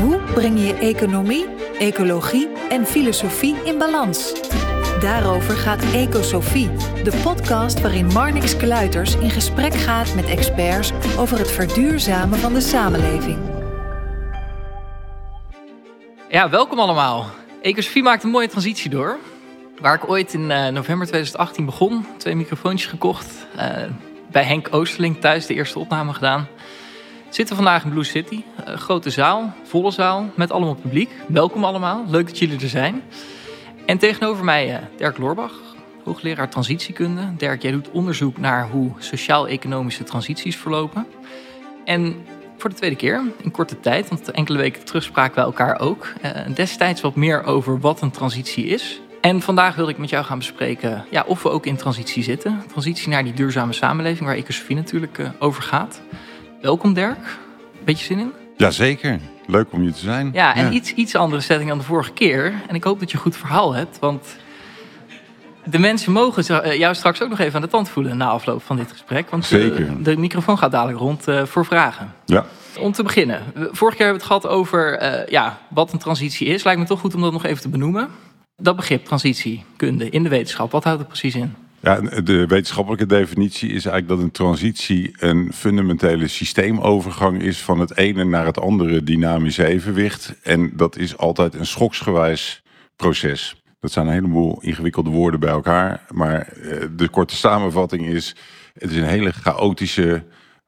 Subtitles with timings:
[0.00, 1.46] Hoe breng je economie,
[1.78, 4.42] ecologie en filosofie in balans?
[5.00, 6.70] Daarover gaat Ecosofie,
[7.04, 12.60] de podcast waarin Marnix Kluiters in gesprek gaat met experts over het verduurzamen van de
[12.60, 13.38] samenleving.
[16.28, 17.26] Ja, welkom allemaal.
[17.62, 19.18] Ecosofie maakt een mooie transitie door.
[19.80, 23.46] Waar ik ooit in uh, november 2018 begon, twee microfoontjes gekocht.
[23.56, 23.62] Uh,
[24.30, 26.48] bij Henk Oosterling thuis de eerste opname gedaan.
[27.36, 28.42] Zitten vandaag in Blue City.
[28.64, 31.10] Een grote zaal, volle zaal, met allemaal publiek.
[31.28, 33.02] Welkom allemaal, leuk dat jullie er zijn.
[33.86, 35.52] En tegenover mij uh, Dirk Loorbach,
[36.04, 37.36] hoogleraar transitiekunde.
[37.36, 41.06] Dirk, jij doet onderzoek naar hoe sociaal-economische transities verlopen.
[41.84, 42.16] En
[42.56, 46.12] voor de tweede keer, in korte tijd, want enkele weken terug spraken we elkaar ook.
[46.24, 49.00] Uh, destijds wat meer over wat een transitie is.
[49.20, 52.62] En vandaag wil ik met jou gaan bespreken ja, of we ook in transitie zitten.
[52.68, 56.00] Transitie naar die duurzame samenleving waar Ecosofie natuurlijk over gaat.
[56.60, 57.38] Welkom Dirk.
[57.84, 58.32] Beetje zin in?
[58.56, 59.20] Jazeker.
[59.46, 60.30] Leuk om hier te zijn.
[60.32, 62.54] Ja, en Iets, iets andere setting dan de vorige keer.
[62.68, 63.98] En ik hoop dat je een goed verhaal hebt.
[63.98, 64.36] Want
[65.64, 68.76] de mensen mogen jou straks ook nog even aan de tand voelen na afloop van
[68.76, 69.30] dit gesprek.
[69.30, 70.02] Want Zeker.
[70.02, 72.14] De, microfoon gaat dadelijk rond uh, voor vragen.
[72.24, 72.46] Ja.
[72.78, 73.42] Om te beginnen.
[73.54, 76.64] Vorige keer hebben we het gehad over uh, ja, wat een transitie is.
[76.64, 78.08] Lijkt me toch goed om dat nog even te benoemen.
[78.56, 81.54] Dat begrip transitiekunde in de wetenschap, wat houdt het precies in?
[81.86, 87.96] Ja, de wetenschappelijke definitie is eigenlijk dat een transitie een fundamentele systeemovergang is van het
[87.96, 90.34] ene naar het andere dynamische evenwicht.
[90.42, 92.62] En dat is altijd een schoksgewijs
[92.96, 93.62] proces.
[93.80, 96.00] Dat zijn een heleboel ingewikkelde woorden bij elkaar.
[96.10, 96.52] Maar
[96.96, 98.36] de korte samenvatting is:
[98.78, 100.24] het is een hele chaotische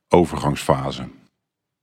[0.08, 1.08] overgangsfase.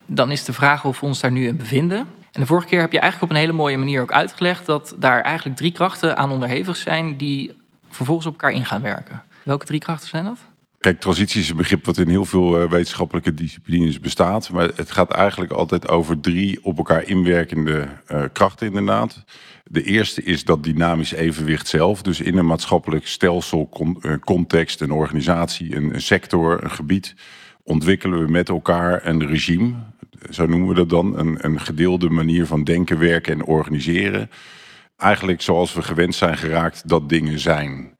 [0.05, 1.97] Dan is de vraag of we ons daar nu in bevinden.
[2.31, 4.95] En de vorige keer heb je eigenlijk op een hele mooie manier ook uitgelegd dat
[4.99, 9.23] daar eigenlijk drie krachten aan onderhevig zijn die vervolgens op elkaar in gaan werken.
[9.45, 10.37] Welke drie krachten zijn dat?
[10.79, 14.49] Kijk, transitie is een begrip wat in heel veel wetenschappelijke disciplines bestaat.
[14.49, 19.23] Maar het gaat eigenlijk altijd over drie op elkaar inwerkende uh, krachten inderdaad.
[19.63, 22.01] De eerste is dat dynamisch evenwicht zelf.
[22.01, 23.69] Dus in een maatschappelijk stelsel,
[24.01, 27.15] uh, context, een organisatie, een, een sector, een gebied...
[27.63, 29.73] ontwikkelen we met elkaar een regime.
[30.29, 31.19] Zo noemen we dat dan.
[31.19, 34.29] Een, een gedeelde manier van denken, werken en organiseren.
[34.97, 37.95] Eigenlijk zoals we gewend zijn geraakt dat dingen zijn.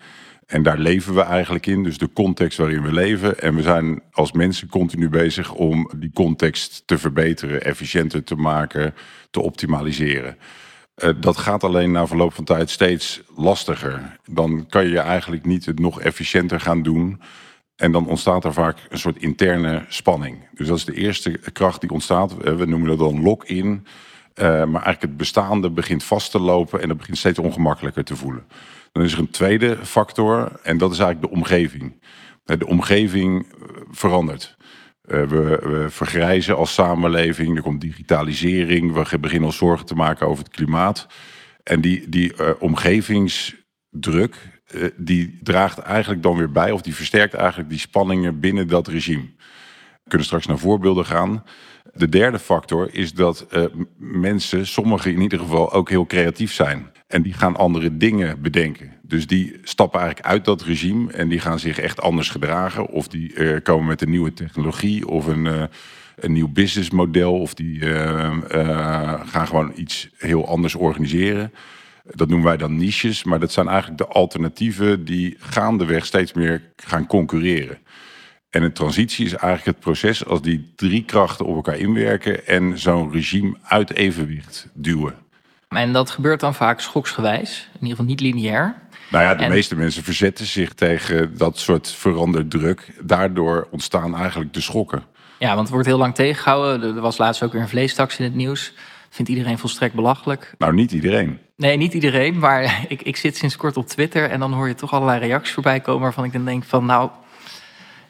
[0.46, 3.40] En daar leven we eigenlijk in, dus de context waarin we leven.
[3.40, 8.94] En we zijn als mensen continu bezig om die context te verbeteren, efficiënter te maken,
[9.32, 10.38] te optimaliseren.
[11.04, 14.18] Uh, dat gaat alleen na verloop van tijd steeds lastiger.
[14.26, 17.22] Dan kan je eigenlijk niet het nog efficiënter gaan doen.
[17.76, 20.38] En dan ontstaat er vaak een soort interne spanning.
[20.54, 22.38] Dus dat is de eerste kracht die ontstaat.
[22.38, 23.68] We noemen dat dan lock-in.
[24.36, 28.16] Uh, maar eigenlijk het bestaande begint vast te lopen en dat begint steeds ongemakkelijker te
[28.16, 28.46] voelen.
[28.96, 32.02] Dan is er een tweede factor en dat is eigenlijk de omgeving.
[32.44, 33.48] De omgeving
[33.92, 34.58] verandert.
[35.06, 40.28] Uh, we, we, vergrijzen als samenleving, er komt digitalisering, we beginnen ons zorgen te maken
[40.28, 41.08] over het klimaat.
[41.64, 44.36] En die, die omgevingsdruk,
[44.98, 49.34] die draagt eigenlijk dan weer bij, of die versterkt eigenlijk die spanningen binnen dat regime.
[50.04, 51.44] We kunnen straks naar voorbeelden gaan.
[51.94, 53.48] De derde factor is dat
[53.98, 56.94] mensen, sommigen in ieder geval, ook heel creatief zijn.
[57.08, 58.94] En die gaan andere dingen bedenken.
[59.02, 62.88] Dus die stappen eigenlijk uit dat regime en die gaan zich echt anders gedragen.
[62.88, 65.64] Of die uh, komen met een nieuwe technologie of een, uh,
[66.16, 67.40] een nieuw businessmodel.
[67.40, 68.40] Of die uh,
[69.26, 71.54] gaan gewoon iets heel anders organiseren.
[72.04, 73.24] Dat noemen wij dan niches.
[73.24, 77.78] Maar dat zijn eigenlijk de alternatieven die gaandeweg steeds meer gaan concurreren.
[78.50, 82.80] En een transitie is eigenlijk het proces als die drie krachten op elkaar inwerken en
[82.80, 85.25] zo'n regime uit evenwicht duwen.
[85.70, 88.76] En dat gebeurt dan vaak schoksgewijs, in ieder geval niet lineair.
[89.10, 89.50] Nou ja, de en...
[89.50, 92.92] meeste mensen verzetten zich tegen dat soort veranderd druk.
[93.02, 95.04] Daardoor ontstaan eigenlijk de schokken.
[95.40, 96.96] Ja, want het wordt heel lang tegengehouden.
[96.96, 98.74] Er was laatst ook weer een vleestaks in het nieuws.
[99.10, 100.54] Vindt iedereen volstrekt belachelijk.
[100.58, 101.40] Nou, niet iedereen.
[101.58, 102.40] Nee, niet iedereen.
[102.40, 105.54] Maar ik, ik zit sinds kort op Twitter en dan hoor je toch allerlei reacties
[105.54, 107.10] voorbij komen waarvan ik dan denk van nou,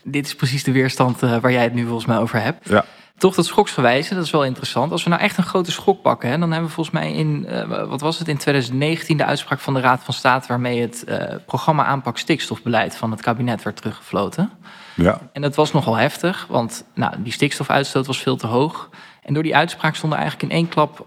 [0.04, 2.70] dit is precies de weerstand uh, waar jij het nu volgens mij over hebt.
[2.70, 2.86] Ja.
[3.18, 4.92] Toch dat schoksgewijze, dat is wel interessant.
[4.92, 7.46] Als we nou echt een grote schok pakken, hè, dan hebben we volgens mij in,
[7.50, 11.04] uh, wat was het, in 2019 de uitspraak van de Raad van State waarmee het
[11.08, 14.52] uh, programma aanpak stikstofbeleid van het kabinet werd teruggefloten.
[14.96, 15.20] Ja.
[15.34, 18.90] En dat was nogal heftig, want nou, die stikstofuitstoot was veel te hoog.
[19.22, 21.06] En door die uitspraak stonden eigenlijk in één klap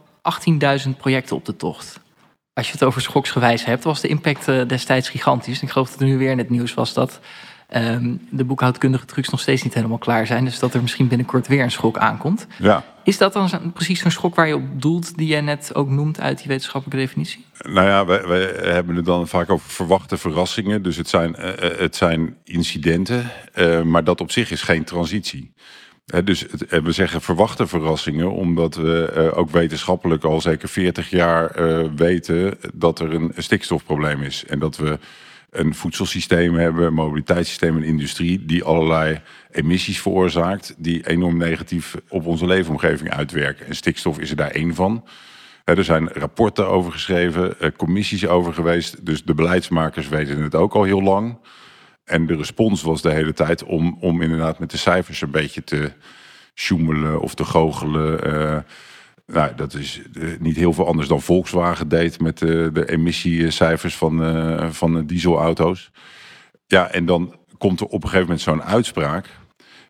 [0.87, 2.00] 18.000 projecten op de tocht.
[2.52, 5.61] Als je het over schoksgewijs hebt, was de impact uh, destijds gigantisch.
[5.61, 7.20] En ik geloof dat er nu weer in het nieuws was dat
[7.76, 10.44] um, de boekhoudkundige trucs nog steeds niet helemaal klaar zijn.
[10.44, 12.46] Dus dat er misschien binnenkort weer een schok aankomt.
[12.58, 12.84] Ja.
[13.04, 15.88] Is dat dan zo, precies zo'n schok waar je op doelt, die jij net ook
[15.88, 17.44] noemt uit die wetenschappelijke definitie?
[17.58, 20.82] Nou ja, wij, wij hebben het dan vaak over verwachte verrassingen.
[20.82, 25.52] Dus het zijn, uh, het zijn incidenten, uh, maar dat op zich is geen transitie.
[26.24, 31.52] dus het, we zeggen verwachte verrassingen, omdat we ook wetenschappelijk al zeker 40 jaar
[31.94, 34.44] weten dat er een stikstofprobleem is.
[34.44, 34.98] En dat we
[35.58, 39.20] een voedselsysteem hebben, een mobiliteitssysteem, industrie die allerlei
[39.50, 43.66] emissies veroorzaakt die enorm negatief op onze leefomgeving uitwerken.
[43.66, 45.05] En stikstof is er daar één van.
[45.64, 49.06] Er zijn rapporten over geschreven, eh, commissies over geweest.
[49.06, 51.38] Dus de beleidsmakers weten het ook al heel lang.
[52.04, 55.64] En de respons was de hele tijd om, om inderdaad met de cijfers een beetje
[55.64, 55.93] te
[56.54, 58.64] sjoemelen of te goochelen.
[59.32, 63.96] Nou, dat is eh, niet heel veel anders dan Volkswagen deed met de, de emissiecijfers
[63.96, 65.90] van, uh, van dieselauto's.
[66.66, 69.26] Ja, en dan komt er op een gegeven moment zo'n uitspraak.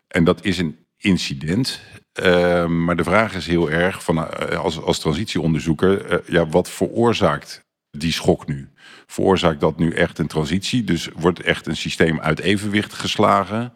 [0.07, 1.81] En dat is een incident.
[2.13, 7.65] Ehm, maar de vraag is heel erg, van, eh, als, als transitieonderzoeker, ja, wat veroorzaakt
[7.91, 8.69] die schok nu?
[9.05, 10.83] Veroorzaakt dat nu echt een transitie?
[10.83, 13.73] Dus wordt echt een systeem uit evenwicht geslagen?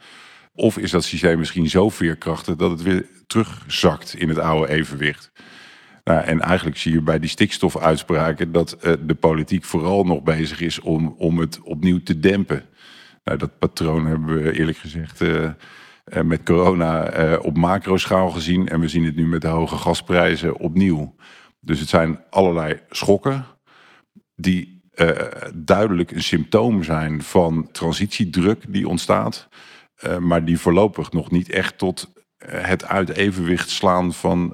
[0.54, 5.32] Of is dat systeem misschien zo veerkrachtig dat het weer terugzakt in het oude evenwicht?
[6.04, 10.62] Nou, en eigenlijk zie je bij die stikstofuitspraken dat uh, de politiek vooral nog bezig
[10.62, 12.64] is om, om het opnieuw te dempen.
[13.24, 15.50] Nou, dat patroon hebben we eerlijk gezegd uh,
[16.24, 18.68] met corona uh, op macroschaal gezien.
[18.68, 21.16] En we zien het nu met de hoge gasprijzen opnieuw.
[21.60, 23.46] Dus het zijn allerlei schokken
[24.36, 24.82] die
[25.54, 29.50] duidelijk een symptoom zijn van transitiedruk die ontstaat.
[30.20, 32.14] maar die voorlopig nog niet echt tot
[32.46, 34.54] het uit evenwicht slaan van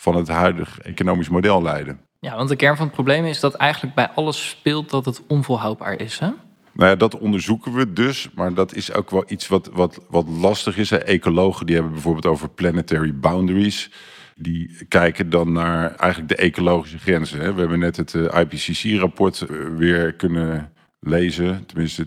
[0.00, 2.00] van het huidige economisch model leiden.
[2.20, 5.22] Ja, want de kern van het probleem is dat eigenlijk bij alles speelt dat het
[5.26, 6.18] onvolhoudbaar is.
[6.18, 6.28] Hè?
[6.72, 10.28] Nou ja, dat onderzoeken we dus, maar dat is ook wel iets wat, wat, wat
[10.28, 10.90] lastig is.
[10.90, 10.96] Hè.
[10.96, 13.90] Ecologen die hebben bijvoorbeeld over planetary boundaries.
[14.36, 17.40] Die kijken dan naar eigenlijk de ecologische grenzen.
[17.40, 17.54] Hè.
[17.54, 21.66] We hebben net het eh, IPCC-rapport eh, weer kunnen lezen.
[21.66, 22.06] Tenminste,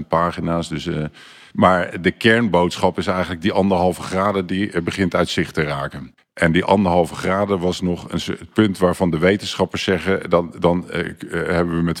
[0.00, 0.68] 2.500 pagina's.
[0.68, 1.04] Dus, uh,
[1.52, 6.14] maar de kernboodschap is eigenlijk die anderhalve graden die begint uit zicht te raken.
[6.34, 10.30] En die anderhalve graden was nog een, het punt waarvan de wetenschappers zeggen...
[10.30, 12.00] dan, dan uh, hebben we met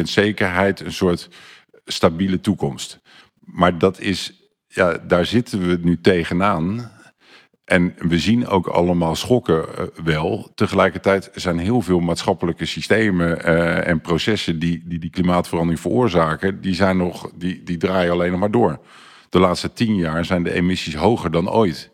[0.00, 1.28] 50% zekerheid een soort
[1.84, 3.00] stabiele toekomst.
[3.40, 6.94] Maar dat is, ja, daar zitten we nu tegenaan.
[7.64, 10.50] En we zien ook allemaal schokken uh, wel.
[10.54, 13.44] Tegelijkertijd zijn heel veel maatschappelijke systemen
[13.84, 18.40] en processen die, die die klimaatverandering veroorzaken, die, zijn nog, die, die draaien alleen nog
[18.40, 18.80] maar door.
[19.28, 21.90] De laatste tien jaar zijn de emissies hoger dan ooit.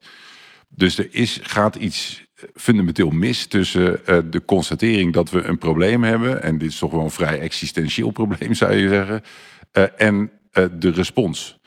[0.75, 2.25] Dus er is, gaat iets
[2.55, 6.43] fundamenteel mis tussen uh, de constatering dat we een probleem hebben.
[6.43, 9.23] En dit is toch wel een vrij existentieel probleem, zou je zeggen.
[9.73, 10.31] Uh, en
[10.79, 11.59] de respons.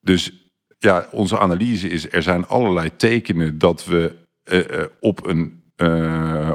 [0.00, 0.32] Dus
[0.78, 4.18] ja, onze analyse is: er zijn allerlei tekenen dat we
[5.00, 5.58] op een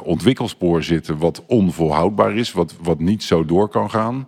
[0.04, 4.28] ontwikkelspoor zitten wat onvolhoudbaar is, wat, wat niet zo door kan gaan.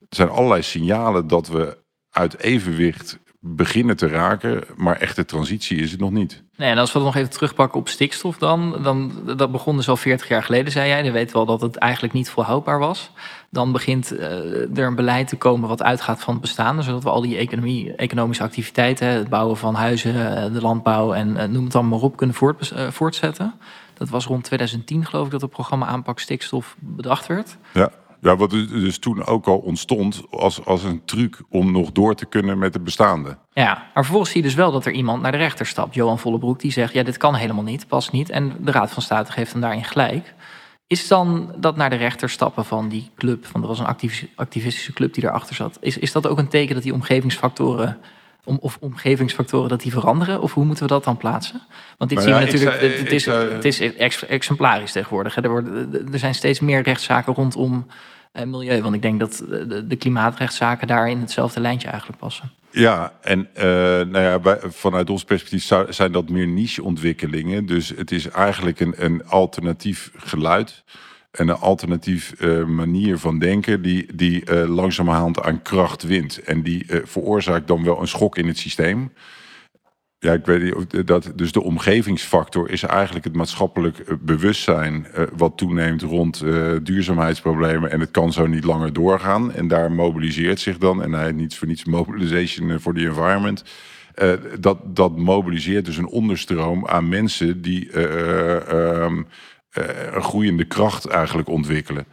[0.00, 1.78] Er zijn allerlei signalen dat we
[2.10, 3.18] uit evenwicht
[3.54, 6.42] beginnen te raken, maar echte transitie is het nog niet.
[6.56, 9.88] Nee, en als we het nog even terugpakken op stikstof dan, dan dat begon dus
[9.88, 11.02] al 40 jaar geleden, zei jij.
[11.02, 13.10] Dan weten we al dat het eigenlijk niet volhoudbaar was.
[13.50, 17.10] Dan begint uh, er een beleid te komen wat uitgaat van het bestaande, zodat we
[17.10, 21.64] al die economie, economische activiteiten, het bouwen van huizen, eh, de landbouw en uh, noem
[21.64, 23.54] het allemaal maar op, kunnen voort, voortzetten.
[23.94, 27.56] Dat was rond 2010 geloof ik dat het programma aanpak stikstof bedacht werd.
[27.72, 27.90] Ja.
[28.26, 32.26] Ja, wat dus toen ook al ontstond als, als een truc om nog door te
[32.26, 33.36] kunnen met het bestaande.
[33.52, 35.94] Ja, maar vervolgens zie je dus wel dat er iemand naar de rechter stapt.
[35.94, 38.30] Johan Vollebroek die zegt, ja, dit kan helemaal niet, past niet.
[38.30, 40.34] En de Raad van State geeft hem daarin gelijk.
[40.86, 44.92] Is dan dat naar de rechter stappen van die club, van er was een activistische
[44.92, 47.98] club die daarachter zat, is, is dat ook een teken dat die omgevingsfactoren
[48.44, 50.40] om, of omgevingsfactoren dat die veranderen?
[50.40, 51.62] Of hoe moeten we dat dan plaatsen?
[51.98, 53.80] Want dit zien we natuurlijk, het, is, het is
[54.26, 55.36] exemplarisch tegenwoordig.
[55.36, 57.86] Er, worden, er zijn steeds meer rechtszaken rondom
[58.38, 58.82] uh, milieu.
[58.82, 62.50] Want ik denk dat de, de, klimaatrechtszaken daar in hetzelfde lijntje eigenlijk passen.
[62.70, 63.62] Ja, en uh,
[64.12, 67.66] nou ja, vanuit ons perspectief zijn dat meer niche-ontwikkelingen.
[67.66, 70.84] Dus het is eigenlijk een, een alternatief geluid
[71.30, 76.42] en een alternatief uh, manier van denken die, die uh, langzamerhand aan kracht wint.
[76.42, 79.12] En die veroorzaakt dan wel een schok in het systeem.
[80.18, 85.06] Ja, ik weet niet, dat, dus de omgevingsfactor is eigenlijk het maatschappelijk bewustzijn
[85.36, 86.44] wat toeneemt rond
[86.82, 87.90] duurzaamheidsproblemen.
[87.90, 89.52] En het kan zo niet langer doorgaan.
[89.52, 93.64] En daar mobiliseert zich dan, en hij niet voor niets mobilization for the environment.
[94.60, 99.26] dat, dat mobiliseert dus een onderstroom aan mensen die um,
[99.76, 102.06] eh, een groeiende kracht eigenlijk ontwikkelen.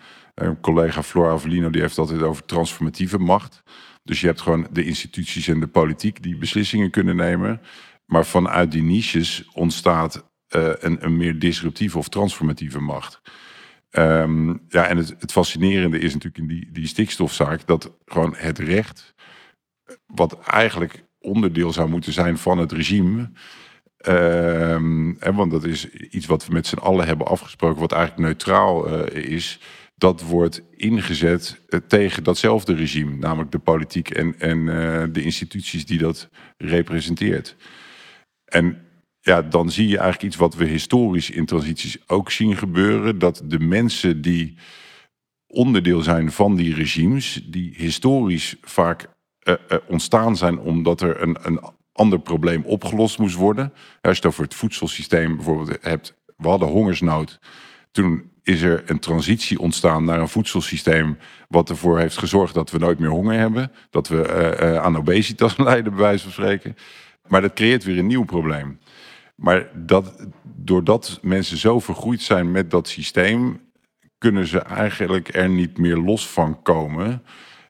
[0.62, 3.64] Collega Flora Avelino die heeft altijd over transformatieve macht.
[4.04, 7.62] Dus je hebt gewoon de instituties en de politiek die beslissingen kunnen nemen.
[8.06, 13.22] Maar vanuit die niches ontstaat uh, een, een, meer disruptieve of transformatieve macht.
[13.92, 18.60] Um, ja, en het, het, fascinerende is natuurlijk in die, die stikstofzaak dat gewoon het
[18.60, 19.14] recht,
[20.06, 23.32] wat eigenlijk onderdeel zou moeten zijn van het regime.
[23.98, 28.88] Ehm, want dat is iets wat we met z'n allen hebben afgesproken, wat eigenlijk neutraal
[28.88, 29.60] eh, is.
[29.96, 35.86] Dat wordt ingezet eh, tegen datzelfde regime, namelijk de politiek en, en eh, de instituties
[35.86, 37.56] die dat representeert.
[38.54, 38.78] En
[39.20, 43.20] ja, dan zie je eigenlijk iets wat we historisch in transities ook zien gebeuren.
[43.20, 44.58] Dat de mensen die
[45.48, 49.08] onderdeel zijn van die regimes, die historisch vaak
[49.44, 51.60] uh, uh, ontstaan zijn omdat er een, een
[51.92, 53.74] ander probleem opgelost moest worden.
[54.02, 57.40] Als je het over het voedselsysteem bijvoorbeeld hebt, we hadden hongersnood.
[57.92, 61.18] Toen is er een transitie ontstaan naar een voedselsysteem
[61.48, 65.58] wat ervoor heeft gezorgd dat we nooit meer honger hebben, dat we uh, aan obesitas
[65.68, 66.76] lijden, bij wijze van spreken.
[67.28, 68.80] Maar dat creëert weer een nieuw probleem.
[69.36, 73.62] Maar dat, doordat mensen zo vergroeid zijn met dat systeem,
[74.18, 77.24] kunnen ze eigenlijk er niet meer los van komen.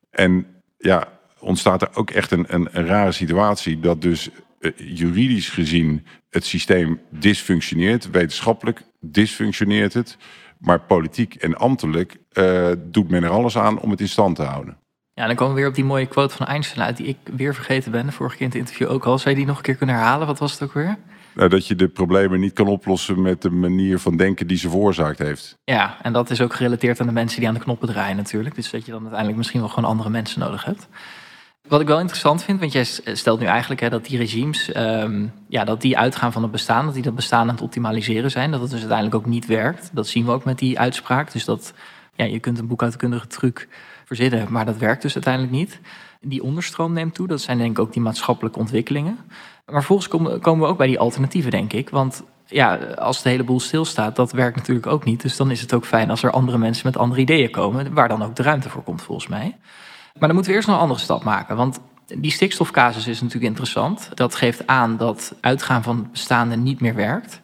[0.09, 0.45] En
[0.77, 1.07] ja,
[1.39, 4.29] ontstaat er ook echt een, een, rare situatie dat dus
[4.59, 10.17] uh, juridisch gezien het systeem dysfunctioneert, wetenschappelijk dysfunctioneert het,
[10.57, 14.43] maar politiek en ambtelijk uh, doet men er alles aan om het in stand te
[14.43, 14.77] houden.
[15.15, 17.55] Ja, dan komen we weer op die mooie quote van Einstein uit, die ik weer
[17.55, 19.19] vergeten ben, de vorige keer in het interview ook al.
[19.19, 20.27] Zou je die nog een keer kunnen herhalen?
[20.27, 20.97] Wat was het ook weer?
[21.35, 24.69] Nou, dat je de problemen niet kan oplossen met de manier van denken die ze
[24.69, 25.57] veroorzaakt heeft.
[25.63, 28.55] Ja, en dat is ook gerelateerd aan de mensen die aan de knoppen draaien natuurlijk.
[28.55, 30.87] Dus dat je dan uiteindelijk misschien wel gewoon andere mensen nodig hebt.
[31.67, 32.83] Wat ik wel interessant vind, want jij
[33.15, 36.85] stelt nu eigenlijk hè, dat die regimes, um, ja, dat die uitgaan van het bestaan,
[36.85, 39.89] dat die dat bestaan aan het optimaliseren zijn, dat het dus uiteindelijk ook niet werkt.
[39.93, 41.31] Dat zien we ook met die uitspraak.
[41.31, 41.73] Dus dat
[42.15, 43.67] ja, je kunt een boekhoudkundige truc
[44.05, 45.79] verzinnen, maar dat werkt dus uiteindelijk niet.
[46.21, 49.17] Die onderstroom neemt toe, dat zijn denk ik ook die maatschappelijke ontwikkelingen.
[49.65, 51.89] Maar vervolgens komen, we ook bij die alternatieven, denk ik.
[51.89, 55.21] Want ja, als de hele boel stilstaat, dat werkt natuurlijk ook niet.
[55.21, 58.07] Dus dan is het ook fijn als er andere mensen met andere ideeën komen, waar
[58.07, 59.57] dan ook de ruimte voor komt, volgens mij.
[60.13, 61.55] Maar dan moeten we eerst nog een andere stap maken.
[61.55, 61.79] Want
[62.17, 64.09] die stikstofcasus is natuurlijk interessant.
[64.13, 67.41] Dat geeft aan dat uitgaan van bestaande niet meer werkt.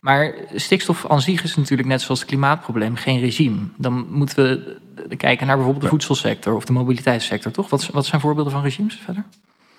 [0.00, 3.58] Maar stikstof aan zich is natuurlijk net zoals het klimaatprobleem geen regime.
[3.76, 4.80] Dan moeten we
[5.16, 7.70] kijken naar bijvoorbeeld de voedselsector of de mobiliteitssector, toch?
[7.70, 9.24] Wat, wat zijn voorbeelden van regimes verder?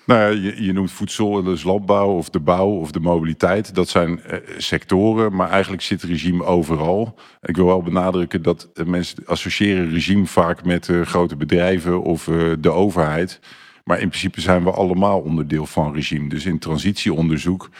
[0.06, 3.74] Nou ja, je, je, noemt voedsel, dus landbouw of de bouw of de mobiliteit.
[3.74, 7.18] Dat zijn uh, sectoren, maar eigenlijk zit regime overal.
[7.42, 12.24] Ik wil wel benadrukken dat mensen associëren regime vaak met uh, grote bedrijven of
[12.60, 13.40] de overheid.
[13.84, 16.28] Maar in principe zijn we allemaal onderdeel van regime.
[16.28, 17.70] Dus in transitieonderzoek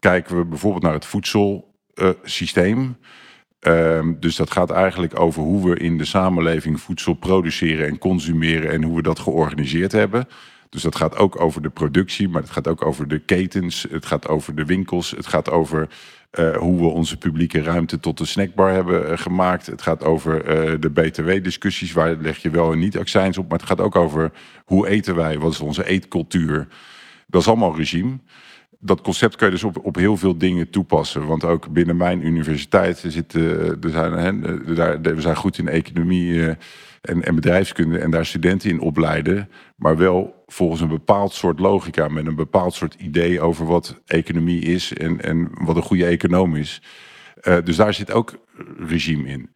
[0.00, 2.96] kijken we bijvoorbeeld naar het voedselsysteem.
[3.66, 8.70] Um, dus dat gaat eigenlijk over hoe we in de samenleving voedsel produceren en consumeren
[8.70, 10.28] en hoe we dat georganiseerd hebben.
[10.68, 14.06] Dus dat gaat ook over de productie, maar het gaat ook over de ketens, het
[14.06, 15.88] gaat over de winkels, het gaat over
[16.32, 19.66] uh, hoe we onze publieke ruimte tot een snackbar hebben uh, gemaakt.
[19.66, 23.58] Het gaat over uh, de BTW-discussies, waar leg je wel en niet accijns op, maar
[23.58, 24.32] het gaat ook over
[24.64, 26.68] hoe eten wij, wat is onze eetcultuur.
[27.26, 28.18] Dat is allemaal regime
[28.84, 31.26] dat concept kun je dus op, op heel veel dingen toepassen.
[31.26, 33.42] Want ook binnen mijn universiteit zitten,
[33.82, 36.48] er zijn, hè, daar, we zijn goed in economie uh,
[37.00, 39.48] en, en bedrijfskunde en daar studenten in opleiden.
[39.76, 44.60] Maar wel volgens een bepaald soort logica, met een bepaald soort idee over wat economie
[44.60, 46.82] is en, en wat een goede econoom is.
[47.64, 48.38] Dus daar zit ook
[48.78, 49.50] regime in.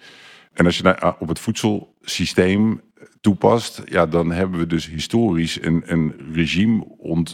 [0.52, 2.80] En als je naar, op het voedselsysteem
[3.20, 7.24] toepast, ja, dan hebben we dus historisch een, een regime uh,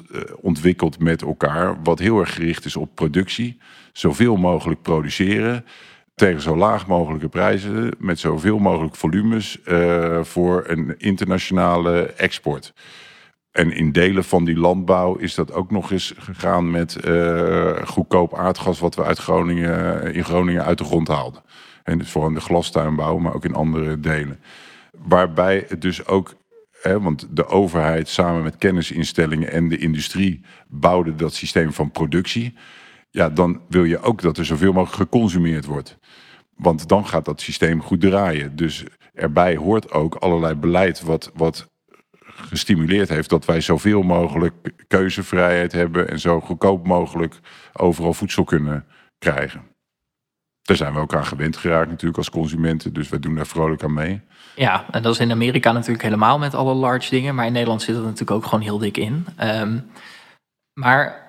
[0.41, 3.59] ontwikkeld met elkaar, wat heel erg gericht is op productie,
[3.93, 5.65] zoveel mogelijk produceren
[6.15, 12.75] tegen zo laag mogelijke prijzen, met zoveel mogelijk volumes uh, voor een internationale export.
[13.53, 18.35] En in delen van die landbouw is dat ook nog eens gegaan met uh, goedkoop
[18.35, 21.43] aardgas, wat we uit Groningen, in Groningen uit de grond haalden.
[21.83, 24.41] En dus vooral in de glastuinbouw, maar ook in andere delen.
[25.05, 26.35] Waarbij het dus ook,
[26.81, 32.55] hè, want de overheid samen met kennisinstellingen en de industrie bouwde dat systeem van productie.
[33.11, 35.99] Ja, dan wil je ook dat er zoveel mogelijk geconsumeerd wordt.
[36.57, 38.57] Want dan gaat dat systeem goed draaien.
[38.57, 41.71] Dus erbij hoort ook allerlei beleid wat, wat
[42.21, 44.55] gestimuleerd heeft dat wij zoveel mogelijk
[44.89, 47.39] keuzevrijheid hebben en zo goedkoop mogelijk
[47.73, 48.87] overal voedsel kunnen
[49.19, 49.72] krijgen.
[50.63, 53.83] Daar zijn we ook aan gewend geraakt natuurlijk als consumenten, dus wij doen daar vrolijk
[53.83, 54.21] aan mee.
[54.57, 57.83] Ja, en dat is in Amerika natuurlijk helemaal met alle large dingen, maar in Nederland
[57.83, 59.27] zit dat natuurlijk ook gewoon heel dik in.
[59.43, 59.91] Um,
[60.73, 61.21] maar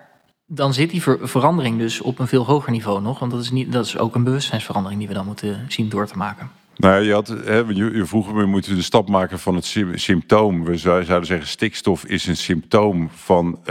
[0.45, 3.51] dan zit die ver verandering dus op een veel hoger niveau nog, want dat is,
[3.51, 6.49] niet, dat is ook een bewustzijnsverandering die we dan moeten zien door te maken.
[6.75, 9.75] Nou, je, had, hè, je, je vroeg me, moeten we de stap maken van het
[9.93, 10.63] symptoom.
[10.63, 13.65] We zouden zeggen, stikstof is een symptoom van uh,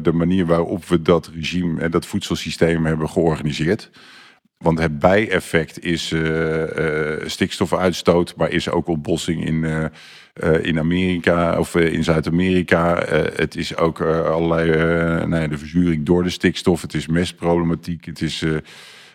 [0.00, 3.90] de manier waarop we dat regime en dat voedselsysteem hebben georganiseerd.
[4.64, 6.62] Want het bijeffect is uh,
[7.26, 9.90] stikstofuitstoot, maar is ook ontbossing in,
[10.62, 13.04] in Amerika of in Zuid-Amerika.
[13.34, 14.70] het is ook allerlei
[15.26, 16.82] nou de verzuring door de stikstof.
[16.82, 18.04] Het is mestproblematiek.
[18.04, 18.38] Het is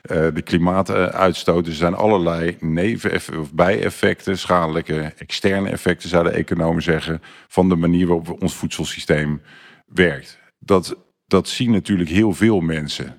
[0.02, 1.68] de klimaatuitstoot.
[1.68, 8.08] Er zijn allerlei neven- of bijeffecten, schadelijke externe effecten, zouden economen zeggen, van de manier
[8.08, 9.42] waarop ons voedselsysteem
[9.88, 10.40] werkt.
[10.60, 10.96] Dat,
[11.28, 13.19] dat zien natuurlijk heel veel mensen.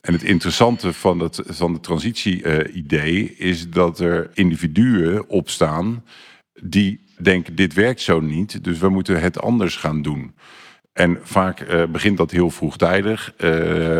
[0.00, 6.04] En het interessante van het, van het transitie-idee is dat er individuen opstaan
[6.62, 10.34] die denken: dit werkt zo niet, dus we moeten het anders gaan doen.
[10.92, 13.34] En vaak uh, begint dat heel vroegtijdig.
[13.36, 13.48] Uh,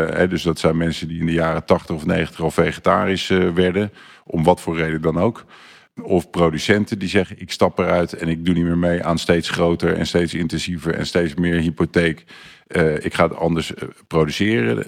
[0.09, 3.91] hè, dus dat zijn mensen die in de jaren 80 of 90 al vegetarisch werden,
[4.25, 5.45] om wat voor reden dan ook.
[6.01, 9.49] Of producenten die zeggen: ik stap eruit en ik doe niet meer mee aan steeds
[9.49, 12.23] groter en steeds intensiever en steeds meer hypotheek.
[12.99, 13.73] ik ga het anders
[14.07, 14.87] produceren.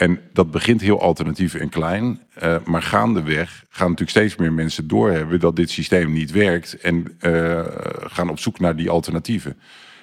[0.00, 2.20] En dat begint heel alternatief en klein.
[2.42, 6.80] Uh, maar gaandeweg gaan natuurlijk steeds meer mensen doorhebben dat dit systeem niet werkt.
[6.80, 7.60] En uh,
[8.00, 9.58] gaan op zoek naar die alternatieven.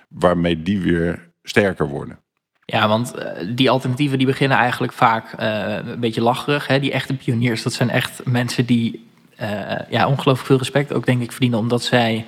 [0.09, 2.19] Waarmee die weer sterker worden.
[2.65, 6.67] Ja, want uh, die alternatieven die beginnen eigenlijk vaak een beetje lacherig.
[6.67, 6.79] Hè?
[6.79, 9.05] Die echte pioniers, dat zijn echt mensen die
[9.89, 11.59] ja, ongelooflijk veel respect ook denk ik verdienen.
[11.59, 12.25] Omdat zij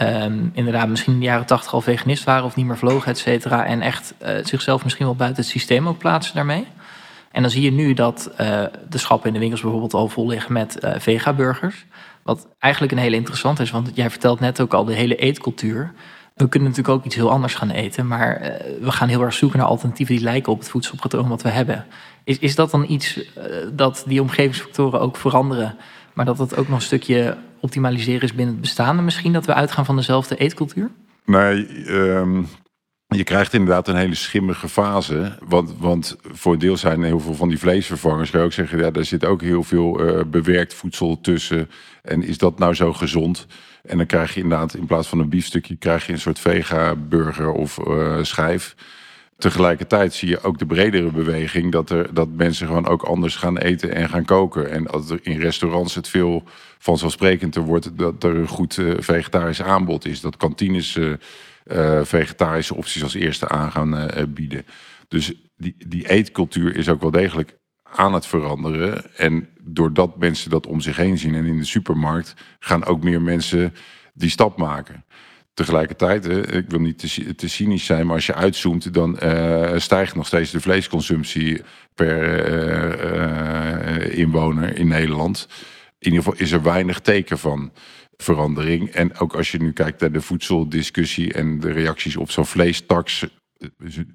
[0.00, 3.18] um, inderdaad misschien in de jaren tachtig al veganist waren of niet meer vlogen, et
[3.18, 3.66] cetera.
[3.66, 6.66] En echt zichzelf misschien wel buiten het systeem ook plaatsen daarmee.
[7.36, 10.26] En dan zie je nu dat uh, de schappen in de winkels bijvoorbeeld al vol
[10.26, 11.86] liggen met uh, vega-burgers.
[12.22, 15.92] Wat eigenlijk een hele interessant is, want jij vertelt net ook al de hele eetcultuur.
[16.34, 18.48] We kunnen natuurlijk ook iets heel anders gaan eten, maar uh,
[18.80, 21.86] we gaan heel erg zoeken naar alternatieven die lijken op het voedselpatroon wat we hebben.
[22.24, 23.20] Is, is dat dan iets
[23.72, 25.76] dat die omgevingsfactoren ook veranderen,
[26.12, 29.54] maar dat het ook nog een stukje optimaliseren is binnen het bestaande misschien, dat we
[29.54, 30.90] uitgaan van dezelfde eetcultuur?
[31.24, 32.48] Nee, um,
[33.08, 35.38] je krijgt inderdaad een hele schimmige fase.
[35.44, 38.30] Want, want voor een deel zijn heel veel van die vleesvervangers.
[38.30, 41.70] Kan je ook zeggen, ja, daar zit ook heel veel uh, bewerkt voedsel tussen.
[42.02, 43.46] En is dat nou zo gezond?
[43.82, 45.76] En dan krijg je inderdaad in plaats van een biefstukje...
[45.76, 48.74] krijg je een soort vega-burger of uh, schijf.
[49.38, 51.72] Tegelijkertijd zie je ook de bredere beweging...
[51.72, 54.70] Dat, er, dat mensen gewoon ook anders gaan eten en gaan koken.
[54.70, 56.42] En als er in restaurants het veel
[56.78, 57.98] vanzelfsprekender wordt...
[57.98, 60.20] dat er een goed uh, vegetarisch aanbod is.
[60.20, 60.98] Dat kantines
[62.02, 64.66] vegetarische opties als eerste aan gaan uh, bieden.
[65.08, 69.16] Dus die, die eetcultuur is ook wel degelijk aan het veranderen.
[69.16, 73.22] En doordat mensen dat om zich heen zien en in de supermarkt gaan ook meer
[73.22, 73.74] mensen
[74.14, 75.04] die stap maken.
[75.54, 79.18] Tegelijkertijd, hè, ik wil niet te, te, cynisch zijn, maar als je uitzoomt, dan
[79.76, 81.62] stijgt nog steeds de vleesconsumptie
[81.94, 82.50] per
[84.12, 85.48] inwoner in Nederland.
[85.98, 87.72] In ieder geval is er weinig teken van
[88.16, 88.90] verandering.
[88.90, 93.26] En ook als je nu kijkt naar de voedseldiscussie en de reacties op zo'n vleestaks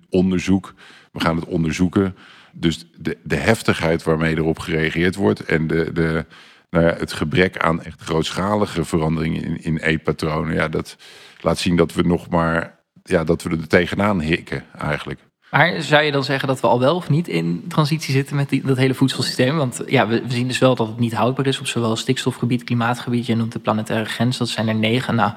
[0.10, 0.74] onderzoek.
[1.12, 2.16] We gaan het onderzoeken.
[2.54, 6.26] Dus de, de heftigheid waarmee erop gereageerd wordt en de, de,
[6.70, 10.54] nou ja, het gebrek aan echt grootschalige veranderingen in, in eetpatronen.
[10.54, 10.98] Ja, dat
[11.42, 15.20] laat zien dat we nog maar ja, dat we er tegenaan hikken eigenlijk.
[15.52, 18.50] Maar zou je dan zeggen dat we al wel of niet in transitie zitten met
[18.50, 19.58] die, dat hele voedselsysteem?
[19.58, 23.26] Want ja, we, zien dus wel dat het niet houdbaar is op zowel stikstofgebied, klimaatgebied.
[23.26, 25.16] Je noemt de planetaire grens, dat zijn er negen.
[25.16, 25.32] Nou,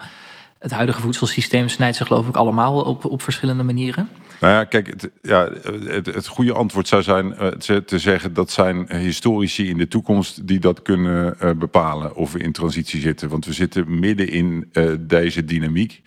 [0.59, 4.09] het huidige voedselsysteem snijdt zich geloof ik allemaal op, op verschillende manieren.
[4.41, 5.49] Nou ja, kijk, het, ja,
[5.87, 7.47] het, het goede antwoord zou zijn uh,
[7.79, 12.39] te zeggen dat zijn historici in de toekomst die dat kunnen uh, bepalen of we
[12.39, 13.29] in transitie zitten.
[13.29, 16.03] Want we zitten midden in uh, deze dynamiek.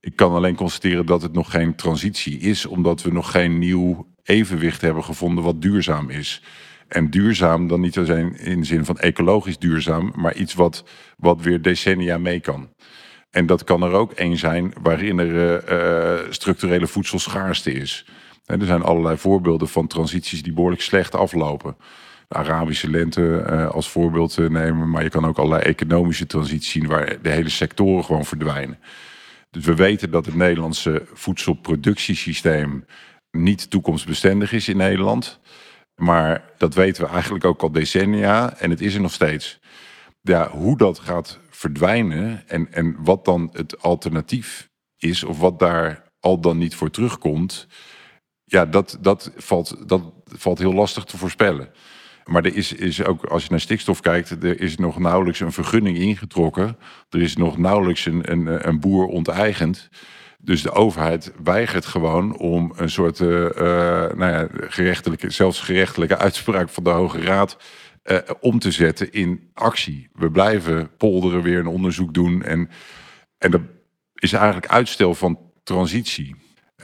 [0.00, 4.06] Ik kan alleen constateren dat het nog geen transitie is, omdat we nog geen nieuw
[4.22, 6.42] evenwicht hebben gevonden wat duurzaam is.
[6.88, 10.84] En duurzaam dan niet alleen in de zin van ecologisch duurzaam, maar iets wat,
[11.16, 12.68] wat weer decennia mee kan.
[13.30, 18.06] En dat kan er ook één zijn waarin er uh, structurele voedselschaarste is.
[18.44, 21.76] Er zijn allerlei voorbeelden van transities die behoorlijk slecht aflopen.
[22.28, 26.86] De Arabische lente uh, als voorbeeld nemen, maar je kan ook allerlei economische transities zien
[26.86, 28.78] waar de hele sectoren gewoon verdwijnen.
[29.50, 32.84] Dus we weten dat het Nederlandse voedselproductiesysteem
[33.30, 35.40] niet toekomstbestendig is in Nederland.
[35.94, 39.58] Maar dat weten we eigenlijk ook al decennia en het is er nog steeds.
[40.20, 46.12] Ja, hoe dat gaat verdwijnen en, en wat dan het alternatief is, of wat daar
[46.20, 47.66] al dan niet voor terugkomt,
[48.44, 51.70] ja, dat, dat, valt, dat valt heel lastig te voorspellen.
[52.28, 55.52] Maar er is, is ook, als je naar stikstof kijkt, er is nog nauwelijks een
[55.52, 56.76] vergunning ingetrokken.
[57.10, 59.88] Er is nog nauwelijks een, een, een boer onteigend.
[60.40, 66.68] Dus de overheid weigert gewoon om een soort uh, nou ja, gerechtelijke, zelfs gerechtelijke uitspraak
[66.68, 67.56] van de Hoge Raad
[68.04, 70.08] uh, om te zetten in actie.
[70.12, 72.42] We blijven polderen, weer een onderzoek doen.
[72.42, 72.68] En,
[73.38, 73.62] en dat
[74.14, 76.36] is eigenlijk uitstel van transitie.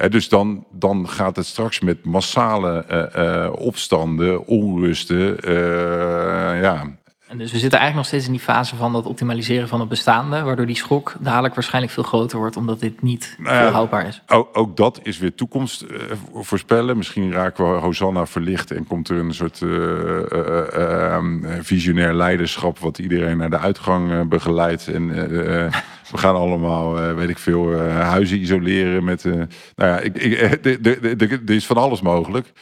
[0.09, 5.49] Dus dan, dan gaat het straks met massale uh, uh, opstanden, onrusten.
[5.49, 6.97] Uh, ja,
[7.35, 9.88] en dus we zitten eigenlijk nog steeds in die fase van dat optimaliseren van het
[9.88, 14.23] bestaande, waardoor die schok dadelijk waarschijnlijk veel groter wordt, omdat dit niet nou houdbaar is.
[14.27, 15.99] Ook, ook, dat is weer toekomst uh,
[16.35, 16.97] voorspellen.
[16.97, 19.70] Misschien raken we Hosanna verlicht en komt er een soort uh,
[20.33, 21.18] uh,
[21.61, 24.88] visionair leiderschap wat iedereen naar de uitgang begeleidt.
[24.88, 25.09] En
[26.12, 29.25] we gaan allemaal, weet ik veel, huizen isoleren met.
[29.25, 32.53] nou ja, ik, ik, er is van alles mogelijk.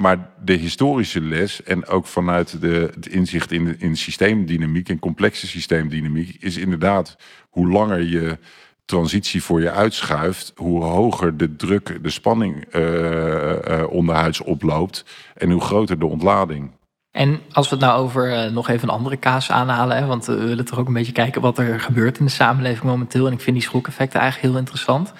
[0.00, 5.46] Maar de historische les en ook vanuit de, het inzicht in, in systeemdynamiek en complexe
[5.46, 7.16] systeemdynamiek is inderdaad
[7.50, 8.38] hoe langer je
[8.84, 15.04] transitie voor je uitschuift, hoe hoger de druk, de spanning uh, uh, onderhuids oploopt
[15.34, 16.70] en hoe groter de ontlading.
[17.10, 20.46] En als we het nou over uh, nog even een andere kaas aanhalen, want we
[20.46, 23.26] willen toch ook een beetje kijken wat er gebeurt in de samenleving momenteel.
[23.26, 25.12] En ik vind die schokeffecten eigenlijk heel interessant.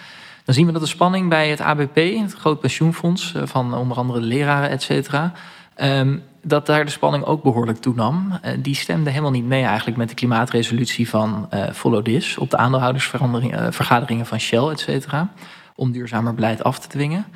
[0.46, 3.96] Dan zien we dat de spanning bij het ABP, het groot pensioenfonds eh, van onder
[3.96, 5.32] andere de leraren, et cetera,
[5.74, 8.38] ehm, dat daar de spanning ook behoorlijk toenam.
[8.44, 12.50] Uh, die stemde helemaal niet mee eigenlijk met de klimaatresolutie van uh, Follow This op
[12.50, 15.32] de aandeelhoudersvergaderingen van Shell, et cetera,
[15.74, 17.26] om duurzamer beleid af te dwingen.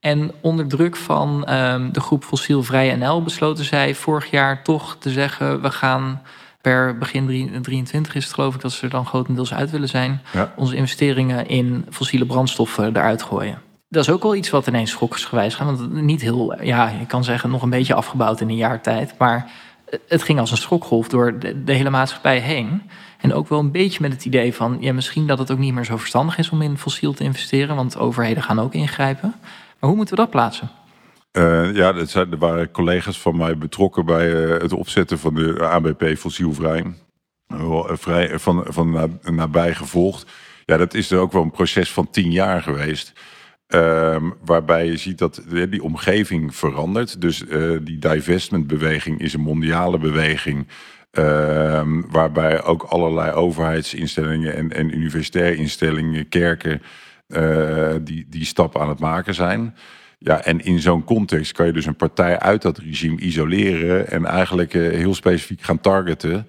[0.00, 5.10] En onder druk van um, de groep Fossielvrij NL besloten zij vorig jaar toch te
[5.10, 6.22] zeggen: we gaan
[6.60, 10.20] per begin 2023 is het geloof ik dat ze er dan grotendeels uit willen zijn.
[10.56, 13.58] Onze investeringen in fossiele brandstoffen eruit gooien.
[13.88, 15.66] Dat is ook wel iets wat ineens schoksgewijs gaat.
[15.66, 19.14] Want niet heel, ja, je kan zeggen, nog een beetje afgebouwd in een jaar tijd.
[19.18, 19.50] Maar
[20.08, 22.82] het ging als een schokgolf door de, de, hele maatschappij heen.
[23.18, 25.74] En ook wel een beetje met het idee van, ja, misschien dat het ook niet
[25.74, 27.76] meer zo verstandig is om in fossiel te investeren.
[27.76, 29.34] Want overheden gaan ook ingrijpen.
[29.78, 30.70] Maar hoe moeten we dat plaatsen?
[31.38, 35.34] Uh, ja, dat zijn, er waren collega's van mij betrokken bij uh, het opzetten van
[35.34, 36.84] de ABP fossielvrij.
[37.54, 40.30] Uh, vrij, van, van nabij gevolgd.
[40.64, 43.12] Ja, dat is er ook wel een proces van tien jaar geweest.
[43.66, 47.20] Ehm, waarbij je ziet dat die omgeving verandert.
[47.20, 47.44] Dus
[47.82, 50.68] die divestmentbeweging is een mondiale beweging.
[51.10, 56.82] Ehm, waarbij ook allerlei overheidsinstellingen en, en universitaire instellingen, kerken,
[58.04, 59.74] die, die stap aan het maken zijn.
[60.18, 64.24] Ja, en in zo'n context kan je dus een partij uit dat regime isoleren en
[64.24, 66.46] eigenlijk uh, heel specifiek gaan targeten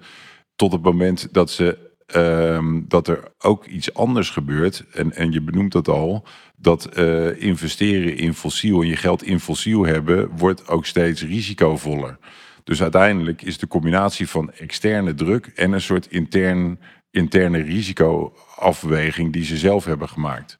[0.56, 1.78] tot het moment dat, ze,
[2.16, 4.84] uh, dat er ook iets anders gebeurt.
[4.92, 9.40] En, en je benoemt dat al, dat uh, investeren in fossiel en je geld in
[9.40, 12.18] fossiel hebben, wordt ook steeds risicovoller.
[12.64, 16.78] Dus uiteindelijk is de combinatie van externe druk en een soort intern,
[17.10, 20.58] interne risicoafweging die ze zelf hebben gemaakt.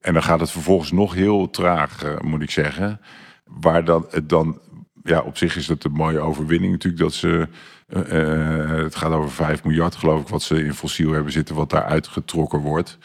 [0.00, 3.00] En dan gaat het vervolgens nog heel traag, uh, moet ik zeggen.
[3.44, 4.60] Waar dan het dan,
[5.02, 7.02] ja, op zich is dat een mooie overwinning natuurlijk.
[7.02, 7.48] Dat ze,
[7.88, 11.70] uh, het gaat over 5 miljard geloof ik, wat ze in fossiel hebben zitten, wat
[11.70, 12.98] daar uitgetrokken wordt.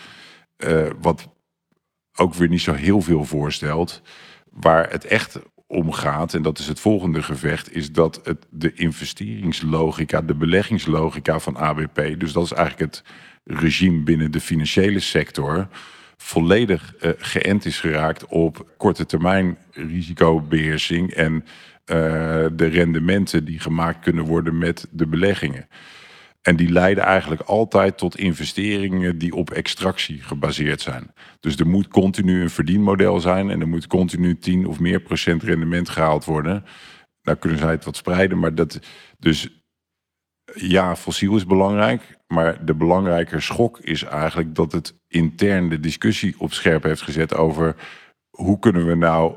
[1.02, 1.32] wat
[2.16, 4.02] ook weer niet zo heel veel voorstelt.
[4.50, 8.74] Waar het echt om gaat, en dat is het volgende gevecht, is dat het, de
[8.74, 13.04] investeringslogica, de beleggingslogica van ABP, dus dat is eigenlijk het
[13.44, 15.68] regime binnen de financiële sector
[16.24, 21.46] volledig uh, geënt is geraakt op korte termijn risicobeheersing en uh,
[22.54, 25.68] de rendementen die gemaakt kunnen worden met de beleggingen.
[26.42, 31.14] En die leiden eigenlijk altijd tot investeringen die op extractie gebaseerd zijn.
[31.40, 35.44] Dus er moet continu een verdienmodel zijn en er moet continu 10 of meer procent
[35.44, 36.66] rendement gehaald worden.
[37.22, 38.80] Nou kunnen zij het wat spreiden, maar dat.
[39.20, 39.64] Dus
[40.54, 42.18] ja, fossiel is belangrijk.
[42.34, 47.36] Maar de belangrijke schok is eigenlijk dat het intern de discussie op scherp heeft gezet
[47.36, 47.76] over
[48.30, 49.36] hoe kunnen we nou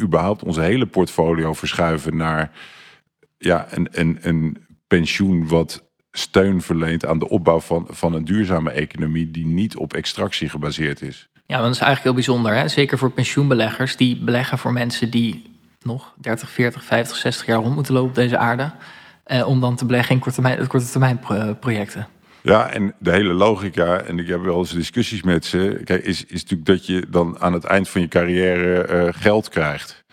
[0.00, 2.50] überhaupt onze hele portfolio verschuiven naar
[3.38, 8.70] ja, een, een, een pensioen wat steun verleent aan de opbouw van, van een duurzame
[8.70, 11.28] economie die niet op extractie gebaseerd is.
[11.46, 12.54] Ja, dat is eigenlijk heel bijzonder.
[12.54, 12.68] Hè?
[12.68, 17.74] Zeker voor pensioenbeleggers die beleggen voor mensen die nog 30, 40, 50, 60 jaar rond
[17.74, 18.72] moeten lopen op deze aarde.
[19.24, 21.20] Eh, om dan te beleggen in korte termijn, korte termijn
[21.60, 22.06] projecten.
[22.48, 26.24] Ja, en de hele logica, en ik heb wel eens discussies met ze, kijk, is,
[26.24, 30.04] is natuurlijk dat je dan aan het eind van je carrière uh, geld krijgt.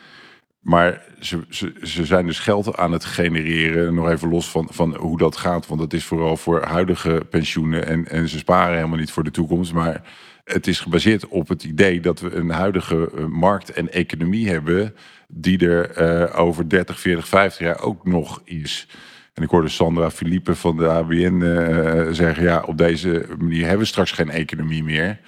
[0.60, 4.96] Maar ze, ze, ze zijn dus geld aan het genereren, nog even los van, van
[4.96, 8.98] hoe dat gaat, want dat is vooral voor huidige pensioenen en, en ze sparen helemaal
[8.98, 9.74] niet voor de toekomst.
[9.74, 10.02] Maar
[10.44, 14.96] het is gebaseerd op het idee dat we een huidige uh, markt en economie hebben
[15.28, 18.88] die er uh, over 30, 40, 50 jaar ook nog is.
[19.36, 23.80] En ik hoorde Sandra Philippe van de ABN eh, zeggen: ja, op deze manier hebben
[23.80, 25.20] we straks geen economie meer.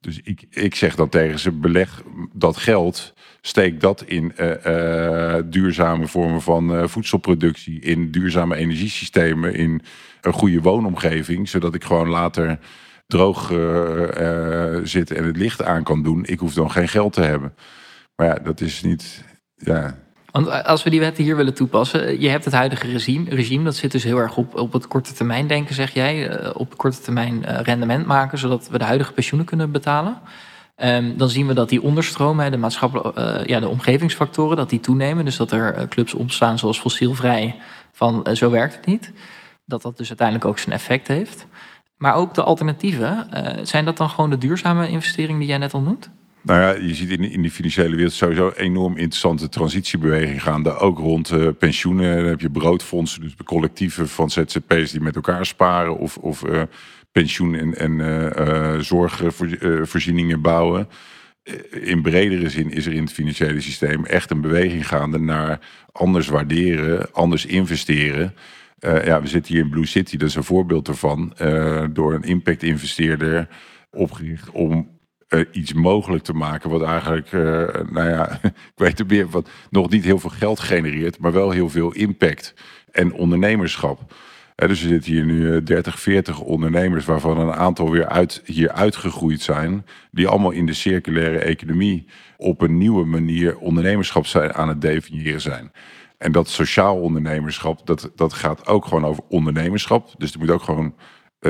[0.00, 5.42] Dus ik, ik zeg dan tegen ze: beleg dat geld, steek dat in uh, uh,
[5.44, 9.82] duurzame vormen van voedselproductie, in duurzame energiesystemen, in
[10.20, 12.58] een goede woonomgeving, zodat ik gewoon later
[13.06, 13.46] droog
[14.82, 16.24] zit en het licht aan kan doen.
[16.24, 17.54] Ik hoef dan geen geld te hebben.
[18.16, 19.24] Maar ja, dat is niet.
[19.54, 20.05] Ja,
[20.36, 23.76] want als we die wetten hier willen toepassen, je hebt het huidige regime, regime dat
[23.76, 26.44] zit dus heel erg op, op het korte termijn denken, zeg jij.
[26.54, 30.18] Op korte termijn rendement maken, zodat we de huidige pensioenen kunnen betalen.
[30.76, 35.24] Um, dan zien we dat die onderstroom, de maatschappelijke, ja, de omgevingsfactoren, dat die toenemen.
[35.24, 37.56] Dus dat er clubs ontstaan zoals fossielvrij,
[37.92, 39.12] van zo werkt het niet.
[39.64, 41.46] Dat dat dus uiteindelijk ook zijn effect heeft.
[41.96, 43.28] Maar ook de alternatieven,
[43.62, 46.10] zijn dat dan gewoon de duurzame investeringen die jij net al noemt?
[46.46, 50.76] Nou ja, je ziet in, in die financiële wereld sowieso enorm interessante transitiebeweging gaande.
[50.76, 52.16] Ook rond pensioenen.
[52.16, 55.98] Dan heb je broodfondsen, dus collectieven van ZZP's die met elkaar sparen.
[55.98, 56.44] Of, of
[57.12, 60.88] pensioen- en, en uh, zorgvoorzieningen bouwen.
[61.70, 65.60] In bredere zin is er in het financiële systeem echt een beweging gaande naar
[65.92, 68.34] anders waarderen, anders investeren.
[68.78, 71.34] Ja, we zitten hier in Blue City, dat is een voorbeeld ervan.
[71.92, 73.48] Door een impact-investeerder
[73.90, 74.95] opgericht om
[75.52, 76.70] iets mogelijk te maken.
[76.70, 77.32] Wat eigenlijk,
[77.90, 81.50] nou ja, ik weet het meer, wat nog niet heel veel geld genereert, maar wel
[81.50, 82.54] heel veel impact
[82.92, 84.14] en ondernemerschap
[84.56, 88.70] dus er zitten hier nu 30, eh, 40 ondernemers, waarvan een aantal weer uit, hier
[88.70, 89.86] uitgegroeid zijn.
[90.10, 95.72] Die allemaal in de circulaire economie op een nieuwe manier ondernemerschap aan het definiëren zijn.
[96.18, 100.14] En dat sociaal ondernemerschap, dat, dat gaat ook gewoon over ondernemerschap.
[100.18, 101.04] Dus er moet ook gewoon eh,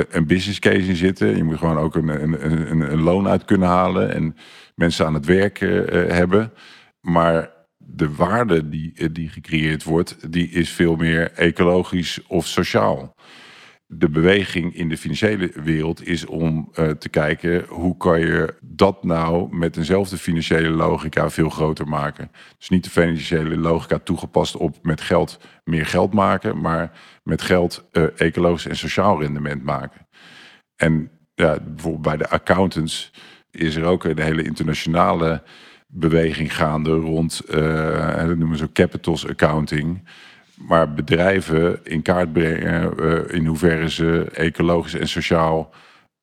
[0.09, 1.37] een business case in zitten.
[1.37, 4.35] Je moet gewoon ook een, een, een, een loon uit kunnen halen en
[4.75, 5.81] mensen aan het werk uh,
[6.11, 6.53] hebben.
[7.01, 13.15] Maar de waarde die, eh, die gecreëerd wordt, die is veel meer ecologisch of sociaal.
[13.89, 19.03] De beweging in de financiële wereld is om uh, te kijken hoe kan je dat
[19.03, 22.31] nou met eenzelfde financiële logica veel groter maken.
[22.57, 26.91] Dus niet de financiële logica toegepast op met geld meer geld maken, maar
[27.23, 30.07] met geld uh, ecologisch en sociaal rendement maken.
[30.75, 33.11] En ja, bijvoorbeeld bij de accountants
[33.51, 35.43] is er ook een hele internationale
[35.87, 40.07] beweging gaande rond, uh, dat noemen ze capitals accounting.
[40.57, 45.73] Maar bedrijven in kaart brengen uh, in hoeverre ze ecologisch en sociaal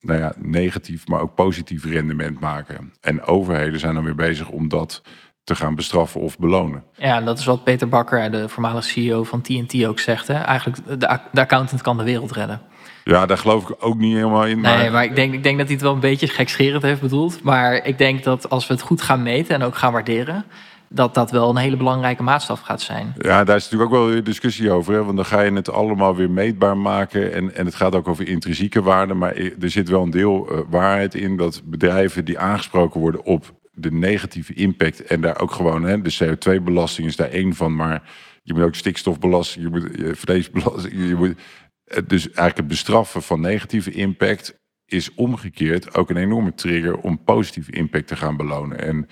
[0.01, 2.93] nou ja, negatief, maar ook positief rendement maken.
[3.01, 5.03] En overheden zijn dan weer bezig om dat
[5.45, 6.85] te gaan bestraffen of belonen.
[6.97, 10.29] Ja, dat is wat Peter Bakker, de voormalige CEO van TNT, ook zegt.
[10.29, 10.35] Hè?
[10.35, 12.61] Eigenlijk, de, de accountant kan de wereld redden.
[13.05, 14.61] Ja, daar geloof ik ook niet helemaal in.
[14.61, 14.79] Maar...
[14.79, 17.43] Nee, maar ik denk, ik denk dat hij het wel een beetje gekscherend heeft bedoeld.
[17.43, 20.45] Maar ik denk dat als we het goed gaan meten en ook gaan waarderen
[20.95, 23.15] dat dat wel een hele belangrijke maatstaf gaat zijn.
[23.19, 24.93] Ja, daar is natuurlijk ook wel weer discussie over.
[24.95, 25.05] Hè?
[25.05, 27.33] Want dan ga je het allemaal weer meetbaar maken.
[27.33, 29.19] En, en het gaat ook over intrinsieke waarden.
[29.19, 33.55] Maar er zit wel een deel uh, waarheid in dat bedrijven die aangesproken worden op
[33.73, 35.05] de negatieve impact.
[35.05, 37.77] En daar ook gewoon, hè, de CO2-belasting is daar één van.
[37.77, 38.03] Maar
[38.43, 41.35] je moet ook stikstofbelasting, je moet je vleesbelasting, je moet
[41.85, 47.25] eh, dus eigenlijk het bestraffen van negatieve impact is omgekeerd ook een enorme trigger om
[47.25, 48.79] positieve impact te gaan belonen.
[48.79, 49.09] En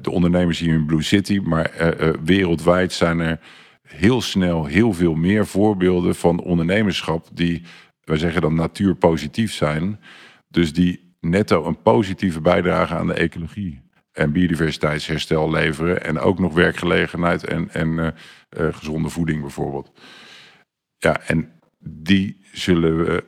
[0.00, 3.40] de ondernemers hier in Blue City, maar uh, uh, wereldwijd zijn er
[3.82, 7.62] heel snel heel veel meer voorbeelden van ondernemerschap die,
[8.04, 10.00] wij zeggen dan natuurpositief zijn.
[10.48, 13.80] Dus die netto een positieve bijdrage aan de ecologie
[14.12, 16.04] en biodiversiteitsherstel leveren.
[16.04, 18.08] En ook nog werkgelegenheid en, en uh,
[18.74, 19.92] gezonde voeding bijvoorbeeld.
[20.98, 23.24] Ja, en die zullen we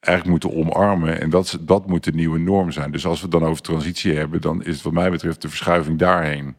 [0.00, 1.20] eigenlijk moeten omarmen.
[1.20, 2.90] En dat, dat moet de nieuwe norm zijn.
[2.90, 5.48] Dus als we het dan over transitie hebben, dan is het wat mij betreft de
[5.48, 6.56] verschuiving daarheen.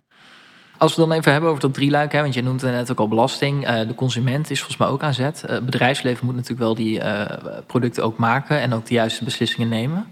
[0.77, 3.07] Als we dan even hebben over dat drieluik, hè, want je noemde net ook al
[3.07, 3.69] belasting.
[3.69, 5.43] Uh, de consument is volgens mij ook aan zet.
[5.49, 7.25] Uh, bedrijfsleven moet natuurlijk wel die uh,
[7.67, 10.05] producten ook maken en ook de juiste beslissingen nemen.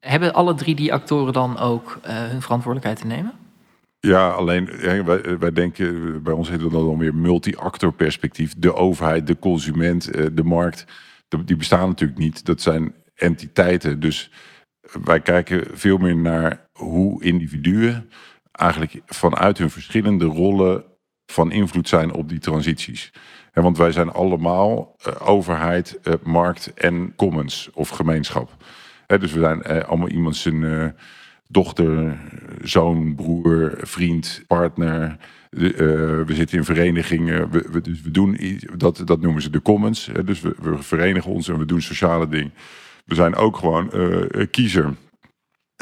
[0.00, 3.32] Hebben alle drie die actoren dan ook hun verantwoordelijkheid te nemen?
[4.00, 4.70] Ja, alleen
[5.04, 8.54] wij, wij denken, bij ons heet het dan weer multi-actor perspectief.
[8.56, 10.84] De overheid, de consument, eh, de markt,
[11.44, 12.44] die bestaan natuurlijk niet.
[12.44, 14.00] Dat zijn entiteiten.
[14.00, 14.30] Dus
[15.02, 18.10] wij kijken veel meer naar hoe individuen
[18.52, 20.84] eigenlijk vanuit hun verschillende rollen
[21.26, 23.12] van invloed zijn op die transities.
[23.52, 28.56] want wij zijn allemaal uh, overheid, uh, markt en commons of gemeenschap.
[29.06, 30.94] dus we zijn allemaal iemand zijn
[31.48, 32.18] dochter,
[32.62, 35.16] zoon, broer, vriend, partner.
[35.50, 35.70] Uh,
[36.26, 37.50] we zitten in verenigingen.
[37.50, 38.38] We, we, dus we doen
[38.76, 40.06] dat, dat noemen ze de commons.
[40.06, 42.52] Hè, dus we, we, verenigen ons en we doen sociale dingen.
[43.04, 44.94] We zijn ook gewoon uh, kiezer.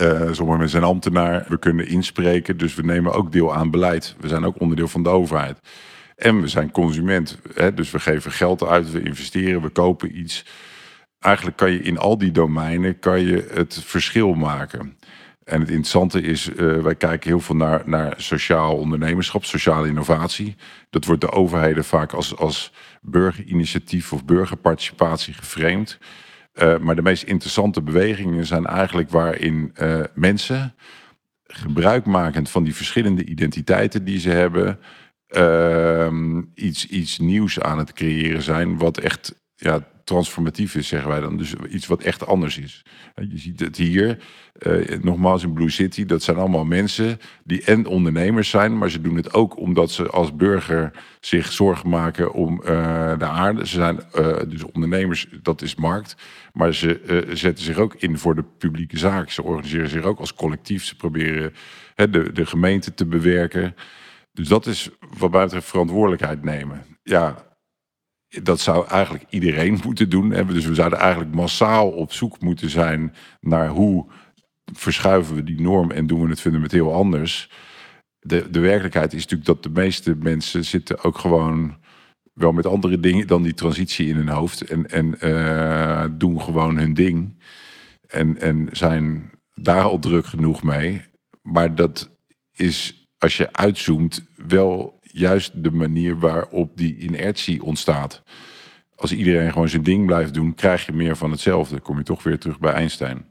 [0.00, 1.44] Uh, sommige mensen zijn ambtenaar.
[1.48, 4.16] We kunnen inspreken, dus we nemen ook deel aan beleid.
[4.20, 5.58] We zijn ook onderdeel van de overheid.
[6.16, 7.38] En we zijn consument.
[7.54, 10.44] Hè, dus we geven geld uit, we investeren, we kopen iets.
[11.18, 14.96] Eigenlijk kan je in al die domeinen kan je het verschil maken.
[15.46, 20.56] En het interessante is, uh, wij kijken heel veel naar, naar sociaal ondernemerschap, sociale innovatie.
[20.90, 25.98] Dat wordt de overheden vaak als, als burgerinitiatief of burgerparticipatie geframed.
[26.54, 30.74] Uh, maar de meest interessante bewegingen zijn eigenlijk waarin uh, mensen
[31.46, 34.78] gebruikmakend van die verschillende identiteiten die ze hebben,
[35.28, 41.20] uh, iets, iets nieuws aan het creëren zijn, wat echt ja, transformatief is, zeggen wij
[41.20, 41.36] dan.
[41.36, 42.84] Dus iets wat echt anders is.
[43.14, 44.18] Je ziet het hier,
[44.66, 49.00] uh, nogmaals in Blue City, dat zijn allemaal mensen die en ondernemers zijn, maar ze
[49.00, 50.90] doen het ook omdat ze als burger
[51.20, 53.66] zich zorgen maken om uh, de aarde.
[53.66, 56.16] Ze zijn uh, dus ondernemers, dat is markt,
[56.52, 59.30] maar ze zetten zich ook in voor de publieke zaak.
[59.30, 60.84] Ze organiseren zich ook als collectief.
[60.84, 61.54] Ze proberen
[61.94, 63.74] de, de gemeente te bewerken.
[64.32, 66.84] Dus dat is wat betreft verantwoordelijkheid nemen.
[67.02, 67.45] Ja,
[68.28, 70.28] dat zou eigenlijk iedereen moeten doen.
[70.28, 74.06] Dus we zouden eigenlijk massaal op zoek moeten zijn naar hoe
[74.72, 77.50] verschuiven we die norm en doen we het fundamenteel anders.
[78.18, 81.76] De, de werkelijkheid is natuurlijk dat de meeste mensen zitten ook gewoon
[82.32, 84.60] wel met andere dingen dan die transitie in hun hoofd.
[84.60, 87.42] En, en uh, doen gewoon hun ding.
[88.06, 91.02] En, en zijn daar al druk genoeg mee.
[91.42, 92.10] Maar dat
[92.52, 98.22] is, als je uitzoomt, wel juist de manier waarop die inertie ontstaat.
[98.96, 101.80] Als iedereen gewoon zijn ding blijft doen, krijg je meer van hetzelfde.
[101.80, 103.30] Kom je toch weer terug bij Einstein.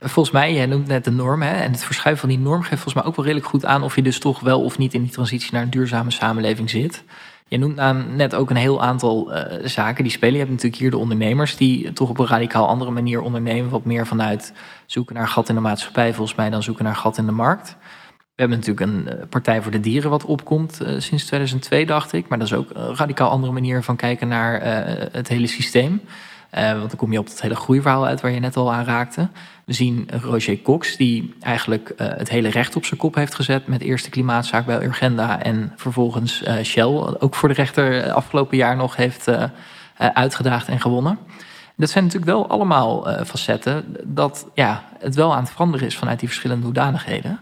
[0.00, 1.42] Volgens mij, jij noemt net de norm.
[1.42, 1.54] Hè?
[1.54, 3.94] En het verschuiven van die norm geeft volgens mij ook wel redelijk goed aan of
[3.94, 7.04] je dus toch wel of niet in die transitie naar een duurzame samenleving zit.
[7.48, 7.76] Je noemt
[8.16, 10.32] net ook een heel aantal uh, zaken die spelen.
[10.34, 13.70] Je hebt natuurlijk hier de ondernemers die toch op een radicaal andere manier ondernemen.
[13.70, 14.52] Wat meer vanuit
[14.86, 17.76] zoeken naar gat in de maatschappij, volgens mij, dan zoeken naar gat in de markt.
[18.36, 22.12] We hebben natuurlijk een eh, Partij voor de Dieren wat opkomt uh, sinds 2002, dacht
[22.12, 22.28] ik.
[22.28, 26.00] Maar dat is ook een radicaal andere manier van kijken naar uh, het hele systeem.
[26.50, 29.28] want dan kom je op het hele groeiverhaal uit waar je net al aan raakte.
[29.64, 33.66] We zien Roger Cox, die eigenlijk het hele recht op zijn kop heeft gezet...
[33.66, 37.16] met eerst de klimaatzaak bij Urgenda en vervolgens Shell...
[37.18, 39.28] ook voor de rechter afgelopen jaar nog heeft
[39.96, 41.18] uitgedaagd en gewonnen.
[41.76, 46.18] Dat zijn natuurlijk wel allemaal facetten dat ja, het wel aan het veranderen is vanuit
[46.18, 47.40] die verschillende hoedanigheden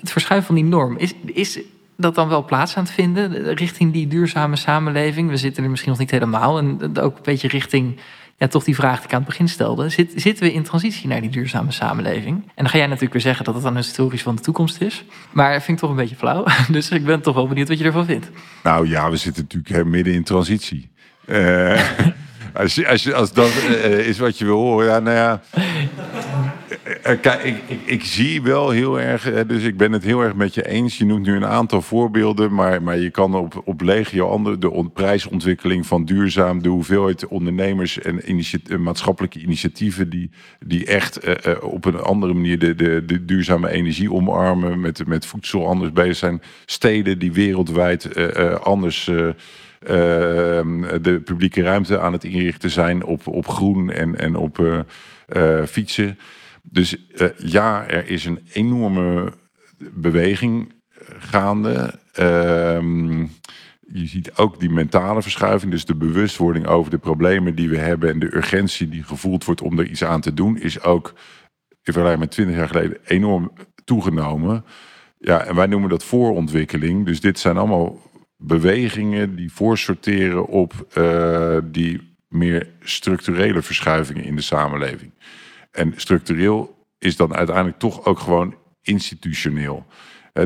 [0.00, 1.60] het verschuiven van die norm, is, is
[1.96, 5.30] dat dan wel plaats aan het vinden richting die duurzame samenleving?
[5.30, 6.58] We zitten er misschien nog niet helemaal.
[6.58, 8.00] En ook een beetje richting
[8.38, 9.88] ja, toch die vraag die ik aan het begin stelde.
[9.88, 12.36] Zit, zitten we in transitie naar die duurzame samenleving?
[12.36, 15.04] En dan ga jij natuurlijk weer zeggen dat het dan historisch van de toekomst is.
[15.32, 16.44] Maar vind ik toch een beetje flauw.
[16.68, 18.30] Dus ik ben toch wel benieuwd wat je ervan vindt.
[18.62, 20.90] Nou ja, we zitten natuurlijk midden in transitie.
[21.26, 21.80] Uh,
[22.52, 25.42] als, als, als dat uh, is wat je wil horen, ja, nou ja.
[26.88, 30.04] Eh, eh, kijk, ik, ik, ik, zie wel heel erg, eh, dus ik ben het
[30.04, 30.98] heel erg met je eens.
[30.98, 34.90] Je noemt nu een aantal voorbeelden, maar, maar je kan op, op legio andere, de
[34.92, 40.30] prijsontwikkeling van duurzaam, de hoeveelheid ondernemers en maatschappelijke initiatieven die,
[40.66, 41.20] die echt
[41.60, 46.16] op een andere manier de, de, de duurzame energie omarmen, met, met voedsel anders bezig
[46.16, 46.42] zijn.
[46.66, 48.16] Steden die wereldwijd
[48.62, 49.04] anders.
[51.00, 54.84] de publieke ruimte aan het inrichten zijn op, op groen en, en op
[55.66, 56.18] fietsen.
[56.70, 59.32] Dus uh, ja, er is een enorme
[59.78, 62.00] beweging eh, gaande.
[62.20, 63.26] Uh,
[63.90, 68.10] je ziet ook die mentale verschuiving, dus de bewustwording over de problemen die we hebben
[68.10, 71.14] en de urgentie die gevoeld wordt om er iets aan te doen, is ook
[71.82, 73.52] in vergelijking met 20 jaar geleden enorm
[73.84, 74.64] toegenomen.
[75.18, 77.06] Ja, en wij noemen dat voorontwikkeling.
[77.06, 78.00] Dus dit zijn allemaal
[78.36, 85.12] bewegingen die voorsorteren op uh, die meer structurele verschuivingen in de samenleving.
[85.78, 89.86] En structureel is dan uiteindelijk toch ook gewoon institutioneel.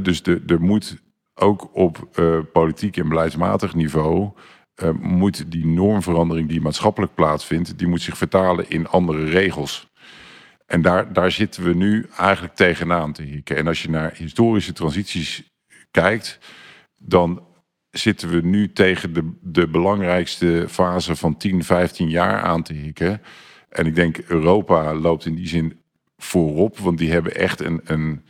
[0.03, 1.03] dus de, er moet
[1.35, 4.33] ook op uh, politiek en beleidsmatig niveau
[4.83, 9.91] uh, moet die normverandering die maatschappelijk plaatsvindt, die moet zich vertalen in andere regels.
[10.67, 13.57] En daar, daar zitten we nu eigenlijk tegenaan te hikken.
[13.57, 15.43] En als je naar historische transities
[15.91, 16.39] kijkt,
[16.99, 17.47] dan
[17.91, 23.21] zitten we nu tegen de, de belangrijkste fase van 10, 15 jaar aan te hikken.
[23.73, 25.81] En ik denk Europa loopt in die zin
[26.17, 28.25] voorop, want die hebben echt een, een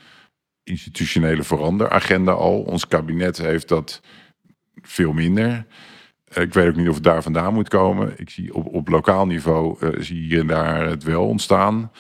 [0.63, 2.61] institutionele veranderagenda al.
[2.63, 4.01] Ons kabinet heeft dat
[4.83, 5.67] veel minder.
[6.25, 8.15] Eh, ik weet ook niet of het daar vandaan moet komen.
[8.17, 11.91] Ik zie op, lokaal niveau uh, zie hier en daar het wel ontstaan.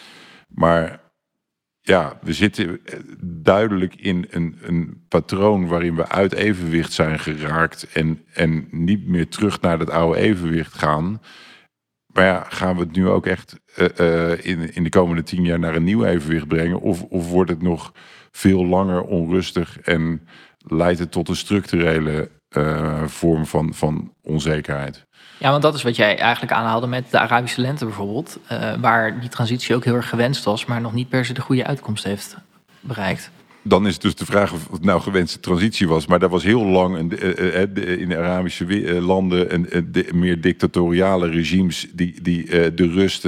[0.49, 1.01] Maar
[1.81, 7.93] ja, we zitten eh, duidelijk in een, een patroon waarin we uit evenwicht zijn geraakt
[7.93, 11.21] en, en niet meer terug naar dat oude evenwicht gaan.
[12.13, 15.59] Maar ja, gaan we het nu ook echt uh, in, in de komende tien jaar
[15.59, 16.81] naar een nieuw evenwicht brengen?
[16.81, 17.93] Of, of wordt het nog
[18.31, 20.29] veel langer onrustig en
[20.59, 25.07] leidt het tot een structurele uh, vorm van, van onzekerheid?
[25.39, 28.39] Ja, want dat is wat jij eigenlijk aanhaalde met de Arabische lente bijvoorbeeld.
[28.81, 31.67] Waar die transitie ook heel erg gewenst was, maar nog niet per se de goede
[31.67, 32.37] uitkomst heeft
[32.81, 33.31] bereikt.
[33.63, 36.07] Dan is dus de vraag of het nou gewenste transitie was.
[36.07, 41.29] Maar dat was heel lang uh, uh, in de Arabische landen een, de, meer dictatoriale
[41.29, 42.45] regimes die, die
[42.75, 43.23] de rust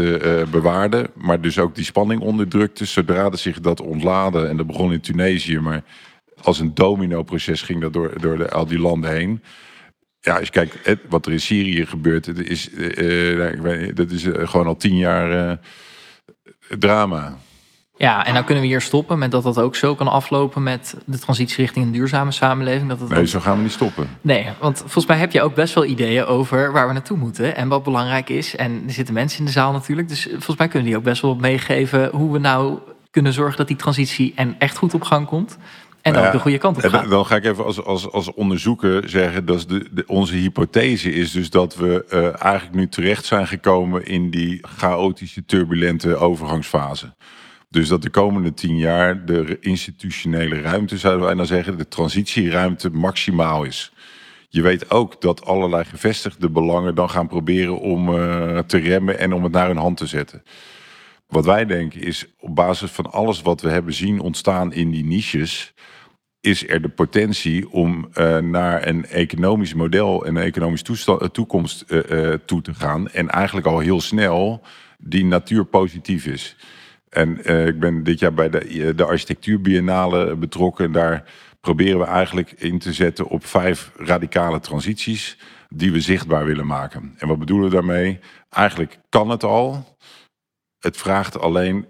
[0.51, 1.07] bewaarden.
[1.15, 2.85] Maar dus ook die spanning onderdrukte.
[2.85, 5.83] Zodra zich dat ontladen, en dat begon in Tunesië, maar
[6.43, 9.43] als een domino-proces ging dat door, door de, al die landen heen.
[10.21, 12.71] Ja, als je kijkt wat er in Syrië gebeurt, het is,
[13.95, 15.59] dat is gewoon al tien jaar
[16.79, 17.39] drama.
[17.97, 20.97] Ja, en dan kunnen we hier stoppen met dat dat ook zo kan aflopen met
[21.05, 22.89] de transitie richting een duurzame samenleving.
[22.89, 24.09] Dat het nee, zo gaan we niet stoppen.
[24.21, 27.57] Nee, want volgens mij heb je ook best wel ideeën over waar we naartoe moeten
[27.57, 28.57] en wat belangrijk is.
[28.57, 31.23] En er zitten mensen in de zaal natuurlijk, dus volgens mij kunnen die ook best
[31.23, 32.79] wel meegeven hoe we nou
[33.11, 35.59] kunnen zorgen dat die transitie en echt goed op gang komt.
[36.03, 37.09] En nou ook de goede kant op gaat.
[37.09, 41.31] Dan ga ik even als, als, als onderzoeker zeggen dat de, de, onze hypothese is
[41.31, 47.15] dus dat we uh, eigenlijk nu terecht zijn gekomen in die chaotische, turbulente overgangsfase.
[47.75, 52.91] Dus dat de komende tien jaar de institutionele ruimte, zouden wij dan zeggen, de transitieruimte
[52.91, 53.93] maximaal is.
[54.49, 59.33] Je weet ook dat allerlei gevestigde belangen dan gaan proberen om uh, te remmen en
[59.33, 60.43] om het naar hun hand te zetten.
[61.27, 65.05] Wat wij denken is, op basis van alles wat we hebben zien ontstaan in die
[65.05, 65.75] niches,
[66.41, 72.33] is er de potentie om uh, naar een economisch model en een economische toekomst uh,
[72.33, 73.09] toe te gaan.
[73.09, 74.63] En eigenlijk al heel snel
[74.99, 76.57] die natuurpositief is.
[77.15, 80.93] En uh, ik ben dit jaar bij de, eh, de architectuurbiennale betrokken.
[80.93, 81.25] Daar
[81.61, 85.39] proberen we eigenlijk in te zetten op vijf radicale transities
[85.69, 87.15] die we zichtbaar willen maken.
[87.19, 88.19] En wat bedoelen we daarmee?
[88.51, 89.97] Eigenlijk kan het al.
[90.79, 91.87] Het vraagt alleen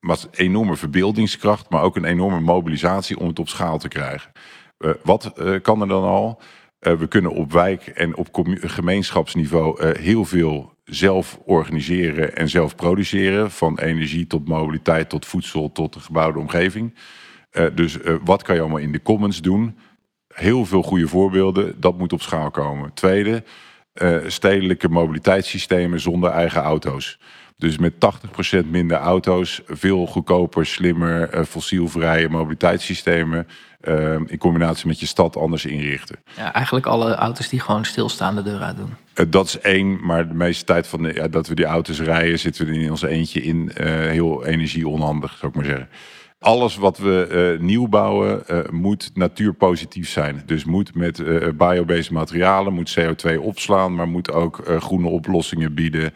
[0.00, 4.32] wat enorme verbeeldingskracht, maar ook een enorme mobilisatie om het op schaal te krijgen.
[4.78, 5.32] Uh, wat
[5.62, 6.40] kan er dan al?
[6.78, 8.28] We kunnen op wijk en op
[8.60, 13.50] gemeenschapsniveau heel veel zelf organiseren en zelf produceren.
[13.50, 16.94] Van energie tot mobiliteit, tot voedsel, tot de gebouwde omgeving.
[17.52, 19.78] Uh, dus uh, wat kan je allemaal in de commons doen?
[20.28, 22.94] Heel veel goede voorbeelden, dat moet op schaal komen.
[22.94, 23.44] Tweede,
[23.94, 27.18] uh, stedelijke mobiliteitssystemen zonder eigen auto's.
[27.56, 27.94] Dus met
[28.64, 33.46] 80% minder auto's, veel goedkoper, slimmer, fossielvrije mobiliteitssystemen.
[33.88, 36.16] Uh, in combinatie met je stad anders inrichten.
[36.36, 38.94] Ja, eigenlijk alle auto's die gewoon stilstaande deur uit doen.
[39.14, 42.00] Uh, dat is één, maar de meeste tijd van de, ja, dat we die auto's
[42.00, 43.72] rijden, zitten we in ons eentje in.
[43.80, 45.88] Uh, heel energieonhandig, zou ik maar zeggen.
[46.40, 50.42] Alles wat we uh, nieuw bouwen moet natuurpositief zijn.
[50.46, 51.22] Dus moet met
[51.56, 56.12] biobased materialen, moet CO2 opslaan, maar moet ook groene oplossingen bieden.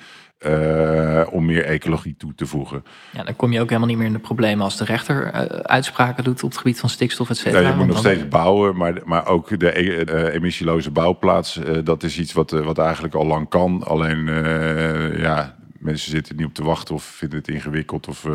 [0.46, 2.84] Uh, om meer ecologie toe te voegen.
[3.12, 5.40] Ja, dan kom je ook helemaal niet meer in de problemen als de rechter uh,
[5.62, 7.60] uitspraken doet op het gebied van stikstof, et cetera.
[7.60, 12.18] Ja, je moet nog steeds bouwen, maar, maar ook de uh, emissieloze bouwplaats, dat is
[12.18, 13.82] iets wat, wat eigenlijk al lang kan.
[13.86, 14.26] Alleen,
[15.16, 18.08] ja, mensen zitten niet op te wachten of vinden het ingewikkeld.
[18.08, 18.26] Of,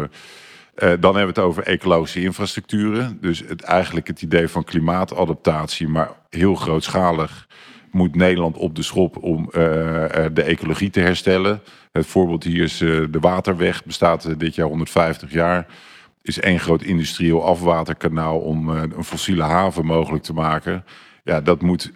[0.79, 3.17] dan hebben we het over ecologische infrastructuren.
[3.21, 7.47] Dus eigenlijk het idee van klimaatadaptatie, maar heel grootschalig
[7.91, 9.49] moet Nederland op de schop om
[10.33, 11.61] de ecologie te herstellen.
[11.91, 15.67] Het voorbeeld hier is de Waterweg, bestaat dit jaar 150 jaar.
[16.21, 20.85] Is één groot industrieel afwaterkanaal om een fossiele haven mogelijk te maken.
[21.23, 21.91] Ja, dat moet,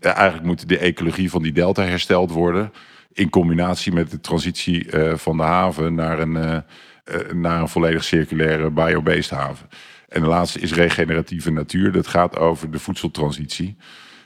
[0.00, 2.72] eigenlijk moet de ecologie van die delta hersteld worden.
[3.12, 6.64] In combinatie met de transitie van de haven naar een,
[7.32, 9.68] naar een volledig circulaire biobased haven.
[10.08, 11.92] En de laatste is regeneratieve natuur.
[11.92, 13.76] Dat gaat over de voedseltransitie.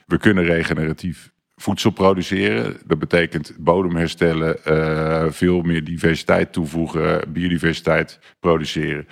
[0.05, 2.77] We kunnen regeneratief voedsel produceren.
[2.85, 9.07] Dat betekent bodem herstellen, uh, veel meer diversiteit toevoegen, biodiversiteit produceren.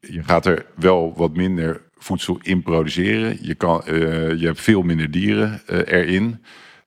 [0.00, 3.38] Je, gaat er wel wat minder voedsel in produceren.
[3.40, 6.44] Je, kan, uh, je hebt veel minder dieren erin.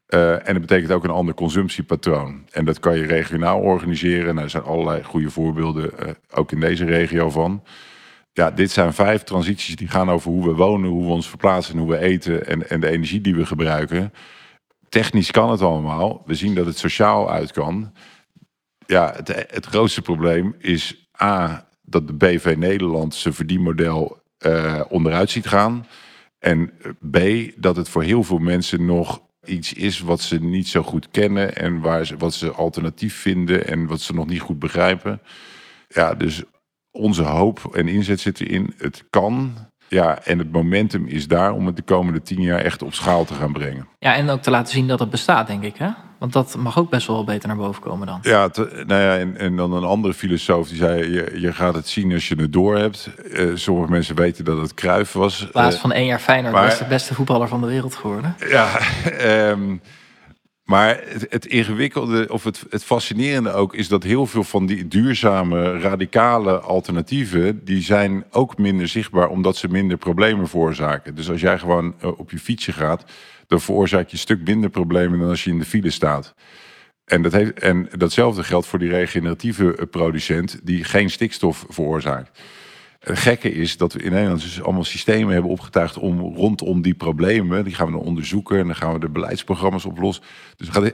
[0.09, 2.45] En dat betekent ook een ander consumptiepatroon.
[2.51, 4.33] En dat kan je regionaal organiseren.
[4.33, 5.91] Nou, er zijn allerlei goede voorbeelden,
[6.31, 7.63] ook in deze regio van.
[8.33, 11.77] Ja, dit zijn vijf transities die gaan over hoe we wonen, hoe we ons verplaatsen,
[11.77, 14.13] hoe we eten en, en de energie die we gebruiken
[14.89, 16.23] technisch kan het allemaal.
[16.25, 17.93] We zien dat het sociaal uit kan.
[18.85, 25.29] Ja, het, het grootste probleem is A, dat de BV Nederland zijn verdienmodel uh, onderuit
[25.29, 25.87] ziet gaan.
[26.39, 26.71] En
[27.11, 27.19] B,
[27.55, 31.55] dat het voor heel veel mensen nog iets is wat ze niet zo goed kennen
[31.55, 35.21] en waar ze, wat ze alternatief vinden en wat ze nog niet goed begrijpen.
[35.87, 36.43] Ja, dus
[36.91, 38.73] onze hoop en inzet zit erin.
[38.77, 39.53] Het kan,
[39.87, 43.25] ja, en het momentum is daar om het de komende tien jaar echt op schaal
[43.25, 43.87] te gaan brengen.
[43.99, 45.75] Ja, en ook te laten zien dat het bestaat, denk ik.
[45.77, 45.89] Hè?
[46.19, 48.19] Want dat mag ook best wel beter naar boven komen dan.
[48.21, 48.49] Ja,
[48.85, 52.13] nou ja en, en, dan een andere filosoof die zei: je, je gaat het zien
[52.13, 53.09] als je het door hebt.
[53.31, 55.41] Uh, sommige mensen weten dat het Kruif was.
[55.41, 58.35] In plaats van één jaar Feyenoord maar, was de beste voetballer van de wereld geworden.
[58.49, 58.79] Ja,
[59.49, 59.81] um,
[60.69, 64.87] Maar het, het ingewikkelde of het, het fascinerende ook is dat heel veel van die
[64.87, 71.15] duurzame, radicale alternatieven, die zijn ook minder zichtbaar omdat ze minder problemen veroorzaken.
[71.15, 73.03] Dus als jij gewoon eh, op je fietsje gaat,
[73.49, 76.33] dan veroorzaak je een stuk minder problemen dan als je in de file staat.
[77.05, 82.39] En, dat heeft, en datzelfde geldt voor die regeneratieve eh, producent die geen stikstof veroorzaakt.
[82.99, 86.93] Het gekke is dat we in Nederland dus allemaal systemen hebben opgetuigd om rondom die
[86.93, 90.23] problemen, die gaan we dan onderzoeken en dan gaan we de beleidsprogramma's oplossen.
[90.55, 90.93] Dus gaat,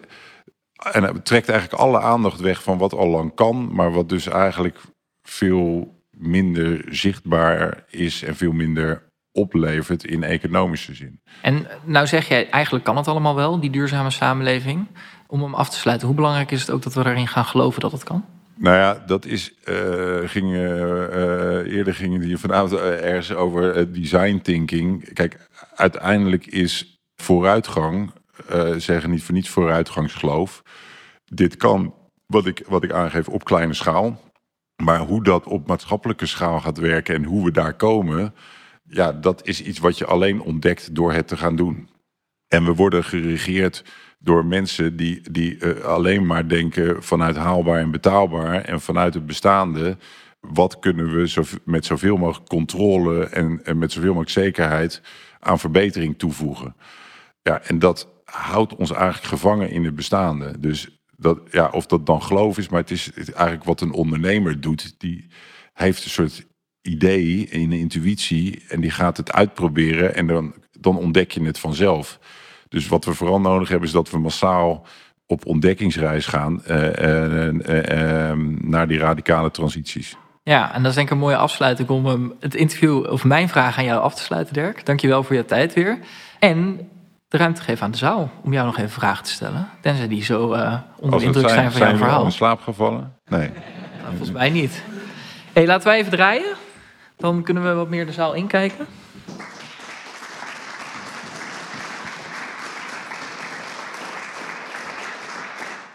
[0.91, 4.27] en het trekt eigenlijk alle aandacht weg van wat al lang kan, maar wat dus
[4.27, 4.77] eigenlijk
[5.21, 11.19] veel minder zichtbaar is en veel minder oplevert in economische zin.
[11.41, 14.87] En nou zeg jij, eigenlijk kan het allemaal wel, die duurzame samenleving.
[15.27, 17.81] Om hem af te sluiten, hoe belangrijk is het ook dat we erin gaan geloven
[17.81, 18.25] dat het kan?
[18.57, 19.53] Nou ja, dat is.
[19.69, 25.13] Uh, ging, uh, eerder gingen die vanavond ergens over design thinking.
[25.13, 28.11] Kijk, uiteindelijk is vooruitgang,
[28.77, 30.63] zeggen niet voor niets vooruitgangsgeloof.
[31.25, 31.93] Dit kan,
[32.25, 34.21] wat ik, wat ik aangeef, op kleine schaal.
[34.83, 38.33] Maar hoe dat op maatschappelijke schaal gaat werken en hoe we daar komen,
[38.95, 41.89] ja, dat is iets wat je alleen ontdekt door het te gaan doen.
[42.47, 43.83] En we worden geregeerd
[44.19, 49.25] door mensen die, die uh, alleen maar denken vanuit haalbaar en betaalbaar en vanuit het
[49.25, 49.97] bestaande.
[50.39, 55.01] Wat kunnen we zo, met zoveel mogelijk controle en, en met zoveel mogelijk zekerheid
[55.39, 56.75] aan verbetering toevoegen?
[57.41, 60.59] Ja, en dat houdt ons eigenlijk gevangen in het bestaande.
[60.59, 64.61] Dus dat, ja, of dat dan geloof is, maar het is eigenlijk wat een ondernemer
[64.61, 64.99] doet.
[64.99, 65.27] Die
[65.73, 66.45] heeft een soort
[66.85, 71.59] idee en een intuïtie en die gaat het uitproberen en dan, dan ontdek je het
[71.59, 72.19] vanzelf.
[72.69, 74.85] Dus wat we vooral nodig hebben is dat we massaal
[75.27, 78.31] op ontdekkingsreis gaan uh,
[78.61, 80.17] naar die radicale transities.
[80.43, 83.77] Ja, en dat is denk ik een mooie afsluiting om het interview of mijn vraag
[83.77, 84.85] aan jou af te sluiten, Dirk.
[84.85, 85.99] Dankjewel voor je tijd weer.
[86.39, 86.89] En
[87.27, 89.69] de ruimte geven aan de zaal om jou nog even vragen te stellen.
[89.81, 92.13] Tenzij die zo uh, onder de indruk zijn, zijn van jouw verhaal.
[92.13, 93.13] Zijn in slaap gevallen?
[93.25, 93.49] Nee.
[93.49, 94.83] Nou, volgens mij niet.
[95.53, 96.64] hey, laten wij even draaien.
[97.17, 98.87] Dan kunnen we wat meer de zaal inkijken.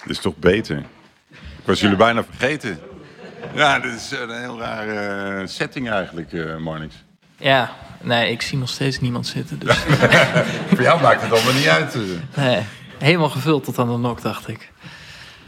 [0.02, 0.78] Dit is toch beter?
[1.30, 2.78] Ik was jullie bijna vergeten.
[3.54, 6.94] Ja, dit is een heel rare eh, setting eigenlijk, uh, Marnix.
[7.36, 9.58] Ja, nee, ik zie nog steeds niemand zitten.
[9.58, 9.76] Dus.
[10.68, 11.94] Voor jou maakt het allemaal niet uit.
[11.94, 12.00] Eh.
[12.44, 12.62] Nee,
[12.98, 14.72] helemaal gevuld tot aan de nok, dacht ik.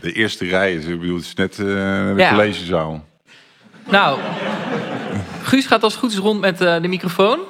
[0.00, 2.30] De eerste rij is, ik bedoel, het is net uh, de ja.
[2.30, 3.04] collegezaal.
[3.88, 4.18] Nou,
[5.52, 7.40] Guus gaat als het goed is rond met de microfoon.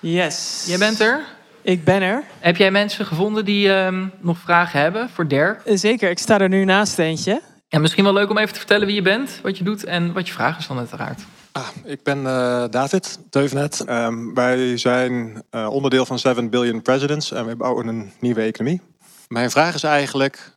[0.00, 0.64] Yes.
[0.66, 1.24] Jij bent er?
[1.62, 2.24] Ik ben er.
[2.38, 5.60] Heb jij mensen gevonden die uh, nog vragen hebben voor Dirk?
[5.64, 7.42] Zeker, ik sta er nu naast eentje.
[7.68, 10.12] En misschien wel leuk om even te vertellen wie je bent, wat je doet en
[10.12, 11.22] wat je vragen is dan uiteraard.
[11.52, 13.84] Ah, ik ben uh, David Teuvenet.
[13.88, 18.80] Um, wij zijn uh, onderdeel van 7 Billion Presidents en we bouwen een nieuwe economie.
[19.28, 20.52] Mijn vraag is eigenlijk,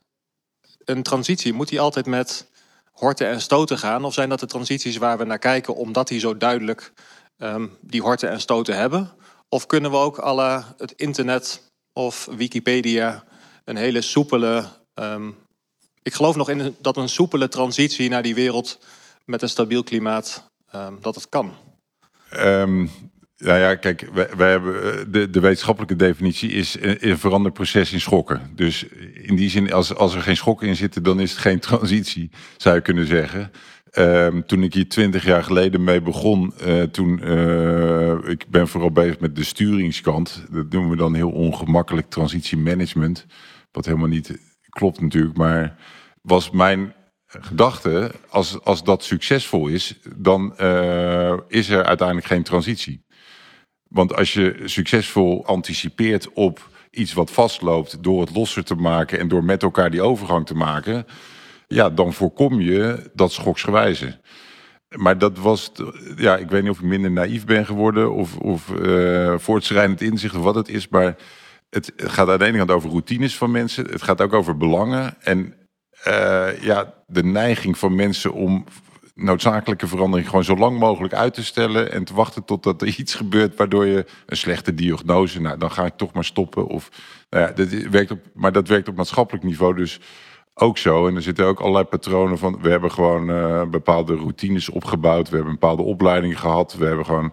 [0.84, 2.47] een transitie, moet die altijd met
[2.98, 4.04] horten en stoten gaan?
[4.04, 6.92] Of zijn dat de transities waar we naar kijken omdat die zo duidelijk
[7.38, 9.10] um, die horten en stoten hebben?
[9.48, 13.24] Of kunnen we ook alle het internet of Wikipedia
[13.64, 14.64] een hele soepele.
[14.94, 15.36] Um,
[16.02, 18.78] ik geloof nog in dat een soepele transitie naar die wereld
[19.24, 21.52] met een stabiel klimaat um, dat het kan.
[23.38, 28.00] Nou ja, kijk, wij, hebben eh, de, de wetenschappelijke definitie is een, een veranderproces in
[28.00, 28.50] schokken.
[28.54, 31.60] Dus in die zin, als, als er geen schokken in zitten, dan is het geen
[31.70, 33.50] transitie, zou je kunnen zeggen.
[33.98, 38.90] Um, toen ik hier twintig jaar geleden mee begon, uh, toen uh, ik ben vooral
[38.90, 40.44] bezig met de sturingskant.
[40.50, 43.26] Dat noemen we dan heel ongemakkelijk transitiemanagement.
[43.72, 45.76] Wat helemaal niet klopt natuurlijk, maar
[46.22, 46.94] was mijn
[47.26, 50.52] gedachte, als, als dat succesvol is, dan
[51.48, 53.06] is er uiteindelijk geen transitie.
[53.88, 59.28] Want als je succesvol anticipeert op iets wat vastloopt door het losser te maken en
[59.28, 61.06] door met elkaar die overgang te maken,
[61.66, 64.18] ja, dan voorkom je dat schoksgewijze.
[64.88, 65.72] Maar dat was,
[66.16, 70.34] ja, ik weet niet of ik minder naïef ben geworden of, of uh, voortschrijdend inzicht
[70.34, 71.16] of wat het is, maar
[71.70, 75.22] het gaat aan de ene kant over routines van mensen, het gaat ook over belangen
[75.22, 75.54] en
[76.06, 78.64] uh, ja, de neiging van mensen om
[79.18, 83.14] noodzakelijke verandering gewoon zo lang mogelijk uit te stellen en te wachten totdat er iets
[83.14, 86.66] gebeurt waardoor je een slechte diagnose, nou dan ga ik toch maar stoppen.
[86.66, 86.90] Of,
[87.30, 90.00] nou ja, dat werkt op, maar dat werkt op maatschappelijk niveau dus
[90.54, 91.06] ook zo.
[91.06, 92.58] En er zitten ook allerlei patronen van.
[92.60, 95.28] We hebben gewoon uh, bepaalde routines opgebouwd.
[95.28, 96.74] We hebben een bepaalde opleiding gehad.
[96.74, 97.32] We hebben gewoon.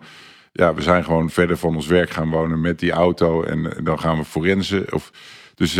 [0.51, 3.43] Ja, we zijn gewoon verder van ons werk gaan wonen met die auto.
[3.43, 4.93] En, dan gaan we forensen.
[4.93, 5.11] Of,
[5.55, 5.77] dus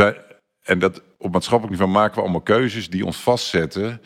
[0.63, 4.01] en dat op maatschappelijk niveau maken we allemaal keuzes die ons vastzetten.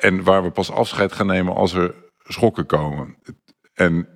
[0.00, 3.16] En waar we pas afscheid gaan nemen als er schokken komen.
[3.74, 4.08] En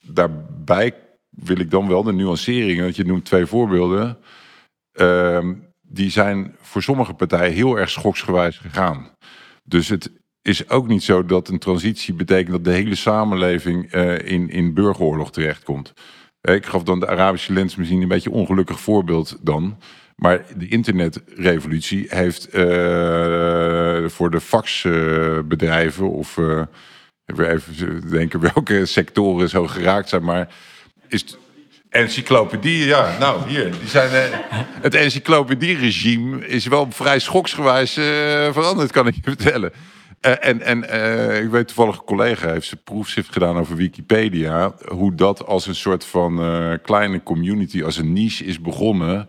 [0.00, 0.94] daarbij
[1.30, 2.80] wil ik dan wel de nuancering.
[2.80, 4.18] Want je noemt twee voorbeelden.
[4.94, 5.48] Uh,
[5.82, 9.10] die zijn voor sommige partijen heel erg schoksgewijs gegaan.
[9.64, 10.10] Dus het
[10.42, 14.74] is ook niet zo dat een transitie betekent dat de hele samenleving uh, in, in
[14.74, 15.92] burgeroorlog terechtkomt.
[16.40, 19.78] Ik gaf dan de Arabische lens misschien een beetje een ongelukkig voorbeeld dan.
[20.18, 26.62] Maar de internetrevolutie heeft uh, voor de faxbedrijven of uh,
[27.26, 30.54] even denken welke sectoren zo geraakt zijn, maar
[31.08, 31.36] is
[31.88, 34.36] encyclopedie, ja, nou hier, die zijn, uh,
[34.80, 37.92] het encyclopedie-regime is wel vrij schoksgewijs
[38.52, 39.72] veranderd, kan ik je vertellen.
[40.20, 40.82] en en
[41.44, 44.74] ik weet toevallig een collega heeft zijn proefschrift gedaan over Wikipedia.
[44.88, 46.34] Hoe dat als een soort van
[46.82, 49.28] kleine community, als een niche is begonnen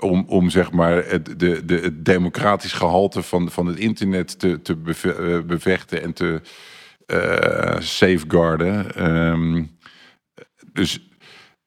[0.00, 4.62] om, om zeg maar het, de, de, het democratisch gehalte van, van het internet te,
[4.62, 6.40] te eh, bevechten en te
[7.06, 9.06] uh, safeguarden.
[9.06, 9.78] Um,
[10.72, 11.08] dus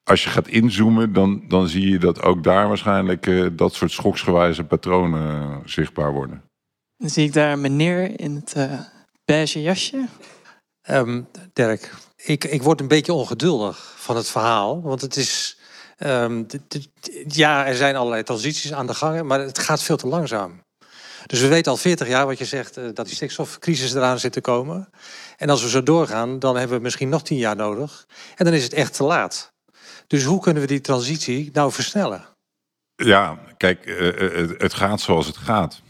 [0.04, 3.92] als je gaat inzoomen, dan, dan zie je dat ook daar waarschijnlijk uh, dat soort
[3.92, 6.44] schoksgewijze patronen zichtbaar worden.
[6.98, 8.80] Dan zie ik daar een meneer in het uh,
[9.26, 10.08] beige jasje.
[10.90, 15.58] Um, Dirk, ik, ik word een beetje ongeduldig van het verhaal, want het is
[16.06, 16.46] Um,
[17.28, 20.62] ja, er zijn allerlei transities aan de gang, maar het gaat veel te langzaam.
[21.26, 24.32] Dus we weten al 40 jaar wat je zegt, uh, dat die stikstofcrisis eraan zit
[24.32, 24.90] te komen.
[25.38, 28.06] En als we zo doorgaan, dan hebben we misschien nog 10 jaar nodig.
[28.36, 29.52] En dan is het echt te laat.
[30.08, 32.26] Dus hoe kunnen we die transitie nou versnellen?
[32.96, 35.82] Ja, kijk, uh, het gaat zoals het gaat.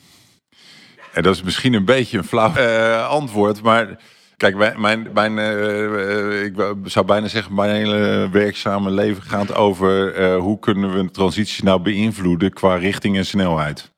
[1.13, 3.99] En dat is misschien een beetje een flauw antwoord, maar
[4.37, 6.53] Kijk, mijn, mijn, uh, ik
[6.83, 11.63] zou bijna zeggen, mijn hele werkzame leven gaat over uh, hoe kunnen we de transitie
[11.63, 13.93] nou beïnvloeden qua richting en snelheid.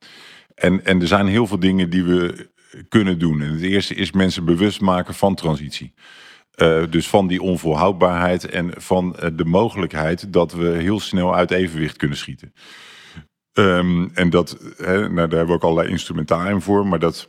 [0.56, 2.50] En, en er zijn heel veel dingen die we
[2.90, 3.42] kunnen doen.
[3.42, 5.94] En het eerste is mensen bewust maken van transitie.
[6.90, 12.18] Dus van die onvolhoudbaarheid en van de mogelijkheid dat we heel snel uit evenwicht kunnen
[12.18, 12.54] schieten.
[13.54, 17.26] Um, en dat, hè, nou, daar hebben we ook allerlei instrumentarium voor, maar dat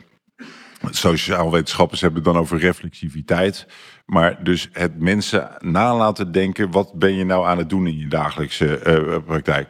[0.90, 3.66] Sociaal wetenschappers hebben het dan over reflexiviteit.
[4.06, 8.08] Maar dus het mensen nalaten denken: wat ben je nou aan het doen in je
[8.08, 9.68] dagelijkse uh, praktijk?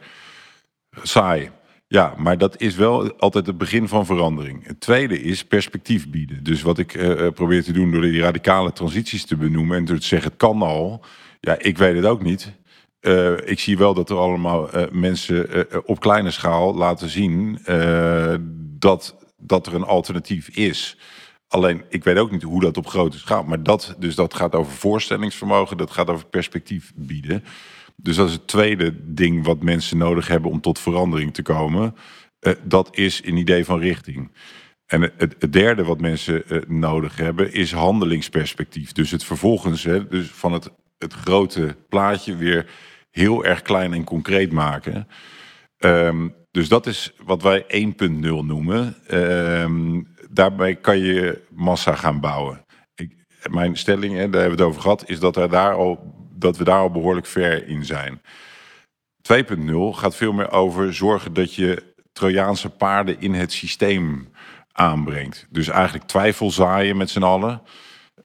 [1.03, 1.49] Saai.
[1.87, 4.67] Ja, maar dat is wel altijd het begin van verandering.
[4.67, 6.43] Het tweede is perspectief bieden.
[6.43, 9.97] Dus wat ik uh, probeer te doen door die radicale transities te benoemen en door
[9.97, 11.05] te zeggen: het kan al.
[11.39, 12.51] Ja, ik weet het ook niet.
[13.45, 17.59] Ik zie wel dat er allemaal mensen op kleine schaal laten zien
[18.79, 20.97] dat dat er een alternatief is.
[21.47, 23.43] Alleen, ik weet ook niet hoe dat op grote schaal.
[23.43, 27.43] Maar dat, dus dat gaat over voorstellingsvermogen, dat gaat over perspectief bieden.
[27.95, 31.95] Dus dat is het tweede ding wat mensen nodig hebben om tot verandering te komen.
[32.41, 34.31] Uh, dat is een idee van richting.
[34.85, 38.91] En het, derde wat mensen uh, nodig hebben is handelingsperspectief.
[38.91, 42.69] Dus het vervolgens hè, dus van het, het grote plaatje weer
[43.11, 45.07] heel erg klein en concreet maken.
[45.79, 47.65] Um, dus dat is wat wij
[48.01, 48.95] 1.0 noemen.
[49.09, 52.65] Uh, daarbij kan je massa gaan bouwen.
[52.95, 53.15] Ik,
[53.49, 56.57] mijn stelling, hè, daar hebben we het over gehad, is dat, er daar al, dat
[56.57, 58.21] we daar al behoorlijk ver in zijn.
[59.33, 64.31] 2.0 gaat veel meer over zorgen dat je Trojaanse paarden in het systeem
[64.71, 65.47] aanbrengt.
[65.49, 67.61] Dus eigenlijk twijfel zaaien met z'n allen.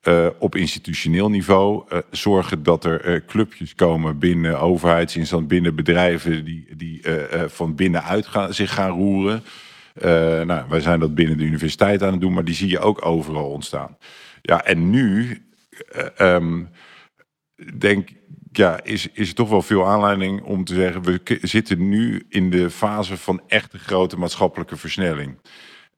[0.08, 6.44] Uh, op institutioneel niveau uh, zorgen dat er uh, clubjes komen binnen overheidsinstanties, binnen bedrijven
[6.44, 7.02] die, die
[7.46, 9.42] van binnenuit gaan, zich gaan roeren.
[10.46, 13.06] nou, wij zijn dat binnen de universiteit aan het doen, maar die zie je ook
[13.06, 13.96] overal ontstaan.
[14.40, 15.42] Ja, en nu
[16.18, 16.68] um,
[17.78, 18.08] denk
[18.52, 22.50] ja, is, is er toch wel veel aanleiding om te zeggen, we zitten nu in
[22.50, 25.38] de fase van echte grote maatschappelijke versnelling.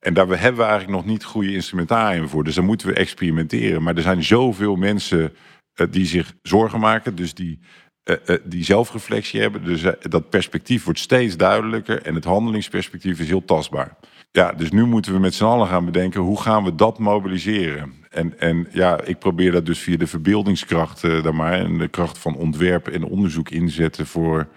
[0.05, 2.45] En daar hebben we eigenlijk nog niet goede instrumentarium voor.
[2.45, 3.83] Dus dan moeten we experimenteren.
[3.83, 5.33] Maar er zijn zoveel mensen
[5.75, 7.15] uh, die zich zorgen maken.
[7.15, 7.59] Dus die,
[8.05, 9.65] uh, uh, die zelfreflectie hebben.
[9.65, 12.03] Dus dat perspectief wordt steeds duidelijker.
[12.03, 13.97] En het handelingsperspectief is heel tastbaar.
[14.31, 16.21] Ja, dus nu moeten we met z'n allen gaan bedenken.
[16.21, 17.93] Hoe gaan we dat mobiliseren?
[18.11, 21.53] En, en ja, ik probeer dat dus via de verbeeldingskracht daar maar.
[21.53, 24.49] En de kracht van ontwerp en onderzoek inzetten voor...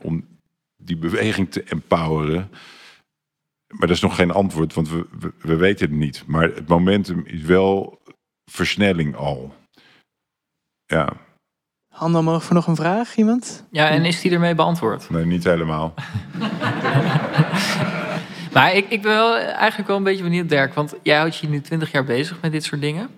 [0.00, 0.24] om
[0.76, 2.50] die beweging te empoweren.
[3.70, 6.24] Maar dat is nog geen antwoord, want we, we, we, weten het niet.
[6.26, 8.02] Maar het momentum is wel
[8.50, 9.54] versnelling al.
[10.86, 11.12] Ja.
[11.94, 13.66] Handen omhoog voor nog een vraag, iemand?
[13.70, 15.10] Ja, en is die ermee beantwoord?
[15.10, 15.94] Nee, niet helemaal.
[18.54, 20.74] maar ik, ik ben wel eigenlijk wel een beetje benieuwd, Dirk.
[20.74, 23.10] Want jij houdt je nu twintig jaar bezig met dit soort dingen.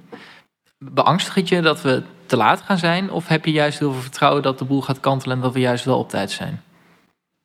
[0.78, 3.10] Beangstigt het je dat we te laat gaan zijn?
[3.10, 5.60] Of heb je juist heel veel vertrouwen dat de boel gaat kantelen en dat we
[5.60, 6.62] juist wel op tijd zijn?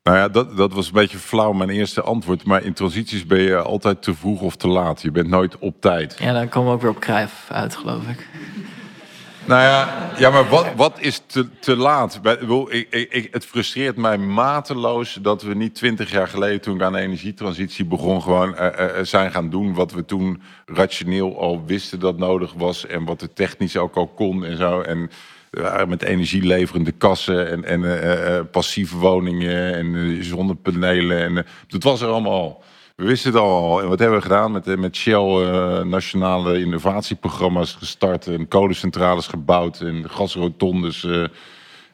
[0.07, 2.43] Nou ja, dat, dat was een beetje flauw mijn eerste antwoord.
[2.43, 5.01] Maar in transities ben je altijd te vroeg of te laat.
[5.01, 6.15] Je bent nooit op tijd.
[6.19, 8.27] Ja, dan komen we ook weer op Cruijff uit, geloof ik.
[9.45, 12.19] Nou ja, ja maar wat, wat is te, te laat?
[12.69, 16.93] Ik Ik, het frustreert mij mateloos dat we niet twintig jaar geleden, toen ik aan
[16.93, 21.63] de energietransitie begon, gewoon eh, eh, eh, zijn gaan doen wat we toen rationeel al
[21.65, 24.81] wisten dat nodig was en wat het technisch ook al kon en zo.
[24.81, 25.09] En
[25.87, 31.17] met energieleverende kassen en, en eh, eh, passieve woningen en eh, zonnepanelen.
[31.19, 32.63] En, eh, dat was er allemaal al.
[32.95, 33.81] We wisten het al.
[33.81, 34.51] En wat hebben we gedaan?
[34.51, 38.27] Met, eh, met Shell eh, nationale innovatieprogramma's gestart.
[38.27, 39.81] En kolencentrales gebouwd.
[39.81, 41.03] En gasrotondes.
[41.03, 41.23] eh.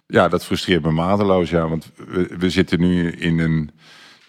[0.07, 1.49] ja, dat frustreert me mateloos.
[1.49, 3.70] Ja, want we, we zitten nu in een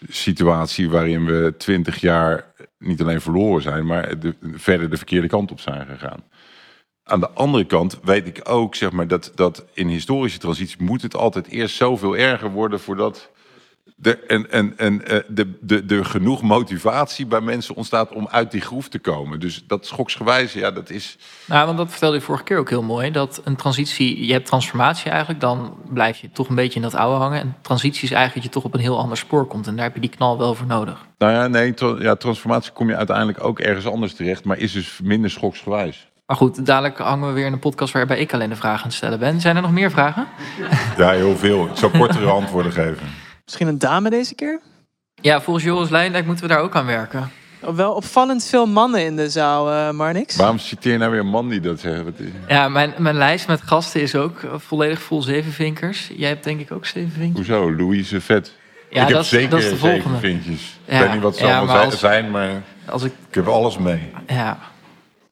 [0.08, 5.50] situatie waarin we twintig jaar niet alleen verloren zijn, maar de, verder de verkeerde kant
[5.50, 6.22] op zijn gegaan.
[7.04, 11.02] Aan de andere kant weet ik ook, zeg maar, dat, dat in historische transitie moet
[11.02, 13.30] het altijd eerst zoveel erger worden voordat
[14.02, 18.50] er en, en, en, eh, de, de, de genoeg motivatie bij mensen ontstaat om uit
[18.50, 19.40] die groef te komen.
[19.40, 21.18] Dus dat schoksgewijs, ja, dat is.
[21.46, 23.10] Nou, want dat vertelde je vorige keer ook heel mooi.
[23.10, 26.94] Dat een transitie, je hebt transformatie eigenlijk, dan blijf je toch een beetje in dat
[26.94, 27.40] oude hangen.
[27.40, 29.66] En transitie is eigenlijk dat je toch op een heel ander spoor komt.
[29.66, 31.06] En daar heb je die knal wel voor nodig.
[31.18, 34.72] Nou ja, nee, tra- ja, transformatie kom je uiteindelijk ook ergens anders terecht, maar is
[34.72, 36.12] dus minder schoksgewijs.
[36.26, 38.86] Maar goed, dadelijk hangen we weer in een podcast waarbij ik alleen de vragen aan
[38.86, 39.40] het stellen ben.
[39.40, 40.26] Zijn er nog meer vragen?
[40.96, 41.64] Ja, heel veel.
[41.66, 43.06] Ik zal kortere antwoorden geven.
[43.44, 44.60] Misschien een dame deze keer?
[45.14, 47.30] Ja, volgens Joris Leijndijk moeten we daar ook aan werken.
[47.62, 50.36] Oh, Wel opvallend veel mannen in de zaal, eh Marnix.
[50.36, 52.02] Waarom citeer je nou weer een man die dat zegt?
[52.48, 56.10] Ja, mijn, mijn lijst met gasten is ook volledig vol zevenvinkers.
[56.16, 57.48] Jij hebt denk ik ook zeven vinkers.
[57.48, 57.74] Hoezo?
[57.74, 58.52] Louise Vet.
[58.90, 60.10] Ja, ik heb dat is, zeker dat is de zeven.
[60.84, 62.48] Ja, ik weet niet wat ze ja, allemaal maar als- zijn, maar
[62.86, 64.10] Als ik, ik heb alles mee.
[64.26, 64.58] ja.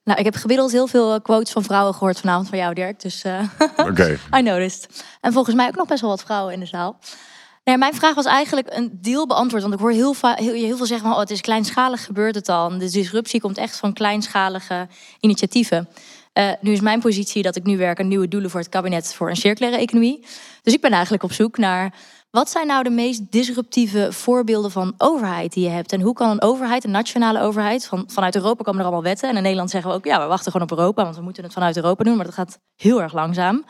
[0.04, 3.00] Nou, ik heb gemiddeld heel veel eh, quotes van vrouwen gehoord vanavond van jou, Dirk.
[3.00, 3.42] Dus eh.
[4.38, 5.04] I noticed.
[5.20, 6.98] En volgens mij ook nog best wel wat vrouwen in de zaal.
[7.64, 9.62] Nee, mijn vraag was eigenlijk een deel beantwoord.
[9.62, 11.14] Want ik hoor heel, heel, heel veel zeggen van...
[11.16, 12.70] Oh, het is kleinschalig, gebeurt het al.
[12.70, 14.88] En de disruptie komt echt van kleinschalige
[15.20, 15.88] initiatieven.
[16.32, 19.14] Eh, nu is mijn positie dat ik nu werk aan nieuwe doelen voor het kabinet...
[19.14, 20.26] voor een circulaire economie.
[20.62, 21.94] Dus ik ben eigenlijk op zoek naar...
[22.32, 25.92] Wat zijn nou de meest disruptieve voorbeelden van overheid die je hebt?
[25.92, 27.86] En hoe kan een overheid, een nationale overheid...
[27.86, 29.28] Van, vanuit Europa komen er allemaal wetten.
[29.28, 30.04] En in Nederland zeggen we ook...
[30.04, 31.02] ja, we wachten gewoon op Europa...
[31.02, 32.16] want we moeten het vanuit Europa doen.
[32.16, 33.64] Maar dat gaat heel erg langzaam.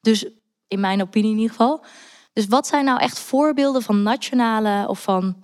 [0.00, 0.26] Dus
[0.68, 1.84] in mijn opinie in ieder geval...
[2.32, 5.36] Dus wat zijn nou echt voorbeelden van nationale of van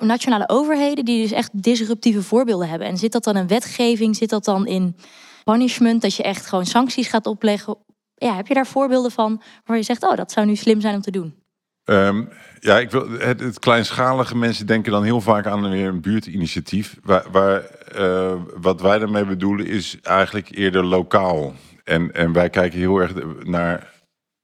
[0.00, 2.88] nationale overheden die dus echt disruptieve voorbeelden hebben?
[2.88, 4.16] En zit dat dan in wetgeving?
[4.16, 4.96] Zit dat dan in
[5.44, 6.02] punishment?
[6.02, 7.76] Dat je echt gewoon sancties gaat opleggen?
[8.14, 10.94] Ja, heb je daar voorbeelden van waar je zegt, oh, dat zou nu slim zijn
[10.94, 11.41] om te doen?
[11.84, 12.24] Ehm,
[12.60, 16.96] ja, ik wil, het, kleinschalige mensen denken dan heel vaak aan weer een buurtinitiatief.
[17.02, 21.54] Waar, waar, eh, wat wij daarmee bedoelen is eigenlijk eerder lokaal.
[21.84, 23.12] En, en wij kijken heel erg
[23.44, 23.92] naar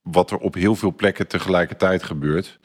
[0.01, 2.59] wat er op heel veel plekken tegelijkertijd gebeurt.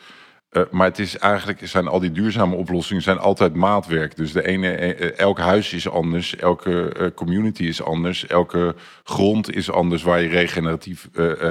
[0.49, 4.17] Eh, maar het is eigenlijk, zijn al die duurzame oplossingen zijn altijd maatwerk.
[4.17, 9.71] Dus de ene, eh, elk huis is anders, elke community is anders, elke grond is
[9.71, 11.09] anders waar je regeneratief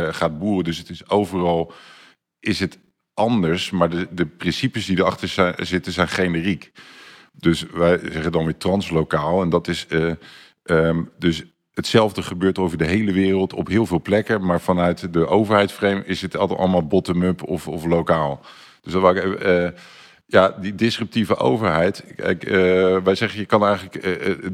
[0.10, 0.64] gaat boeren.
[0.64, 1.74] Dus het is overal
[2.44, 2.80] is het
[3.14, 6.72] anders, maar de, de principes die erachter zijn, zitten zijn generiek.
[7.32, 9.42] Dus wij zeggen dan weer translokaal.
[9.42, 10.12] En dat is eh,
[10.64, 11.44] ehm, dus
[11.74, 14.46] hetzelfde gebeurt over de hele wereld op heel veel plekken.
[14.46, 18.42] Maar vanuit de overheidsframe is het altijd allemaal bottom-up of, of lokaal.
[18.82, 19.68] Dus dat wou ik, eh,
[20.26, 22.04] ja, die disruptieve overheid.
[22.16, 24.06] Kijk, eh, wij zeggen je kan eigenlijk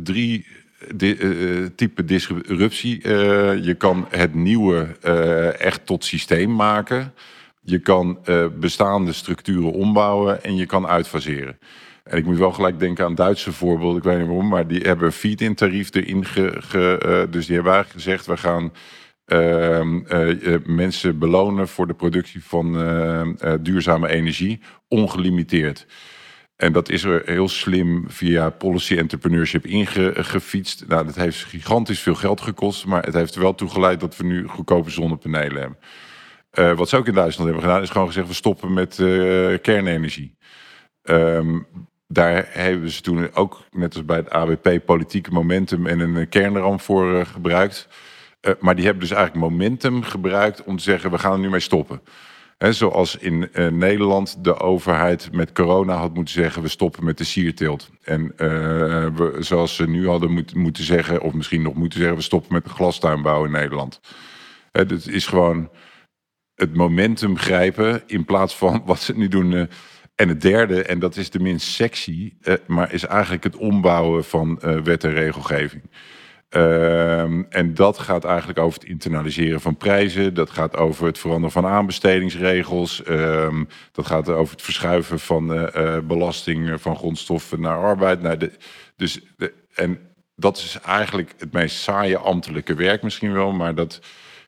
[0.04, 0.48] drie
[0.96, 3.08] di- eh, type disruptie.
[3.64, 4.98] je kan het nieuwe
[5.60, 7.14] echt tot systeem maken.
[7.70, 11.60] Je kan eh, bestaande structuren ombouwen en je kan uitfaseren.
[12.04, 13.98] En ik moet wel gelijk denken aan Duitse voorbeeld.
[13.98, 16.24] Ik weet niet waarom, maar die hebben feed-in tarief erin.
[16.24, 18.74] Eh, dus die hebben eigenlijk gezegd: we gaan
[19.26, 22.72] ehm, eh, mensen belonen voor de productie van
[23.62, 25.86] duurzame energie, ongelimiteerd.
[26.56, 30.86] En dat is er heel slim via policy entrepreneurship ingefietst.
[30.88, 34.18] Nou, dat heeft gigantisch veel geld gekost, maar het heeft er wel toe geleid dat
[34.18, 35.78] we nu goedkope zonnepanelen hebben.
[36.50, 39.06] Eh, wat ze ook in Duitsland hebben gedaan, is gewoon gezegd: we stoppen met eh,
[39.62, 40.38] kernenergie.
[41.04, 41.60] Ehm,
[42.08, 46.30] daar hebben ze toen ook, net als bij het AWP, politieke momentum en een eh,
[46.30, 47.88] kernramp voor eh, gebruikt.
[48.60, 51.60] Maar die hebben dus eigenlijk momentum gebruikt om te zeggen: we gaan er nu mee
[51.60, 52.02] stoppen.
[52.58, 57.24] Hè, zoals in Nederland de overheid met corona had moeten zeggen: we stoppen met de
[57.24, 57.90] sierteelt.
[58.04, 62.24] En we, zoals ze nu hadden moet, moeten zeggen, of misschien nog moeten zeggen: we
[62.24, 64.00] stoppen met de glastuinbouw in Nederland.
[64.72, 65.70] Dat is gewoon
[66.60, 69.54] het momentum grijpen in plaats van wat ze nu doen.
[69.54, 69.64] eh.
[70.16, 74.24] en het derde, en dat is de minst sexy, eh, maar is eigenlijk het ombouwen
[74.24, 75.82] van eh, wet en regelgeving.
[76.50, 80.34] Ehm, en dat gaat eigenlijk over het internaliseren van prijzen.
[80.34, 83.04] Dat gaat over het veranderen van aanbestedingsregels.
[83.04, 85.70] Ehm, dat gaat over het verschuiven van
[86.08, 88.22] belasting van grondstoffen naar arbeid.
[88.22, 88.52] Naar de,
[88.96, 90.00] dus de, en
[90.36, 94.02] dat is eigenlijk het meest saaie ambtelijke werk misschien wel, maar dat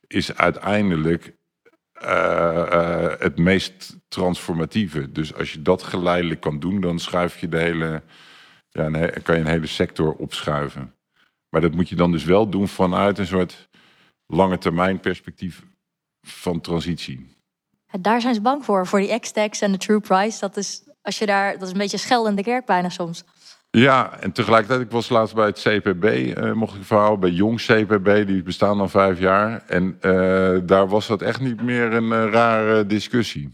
[0.07, 1.33] is uiteindelijk
[2.01, 5.11] eh, eh, het meest transformatieve.
[5.11, 8.03] Dus als je dat geleidelijk kan doen, dan schuif je de hele,
[8.69, 8.89] ja,
[9.23, 10.95] kan je een hele sector opschuiven.
[11.49, 13.69] Maar dat moet je dan dus wel doen vanuit een soort
[14.25, 15.63] lange termijn perspectief
[16.27, 17.35] van transitie.
[17.99, 20.39] Daar zijn ze bang voor, voor die X-tax en de true price.
[20.39, 23.23] Dat is, als je daar, dat is een beetje schel in de kerk bijna soms.
[23.71, 27.61] Ja, en tegelijkertijd, ik was laatst bij het CPB, eh, mocht ik verhaal, bij Jong
[27.61, 29.63] CPB, die bestaan al vijf jaar.
[29.67, 33.53] En eh, daar was dat echt niet meer een eh, rare discussie.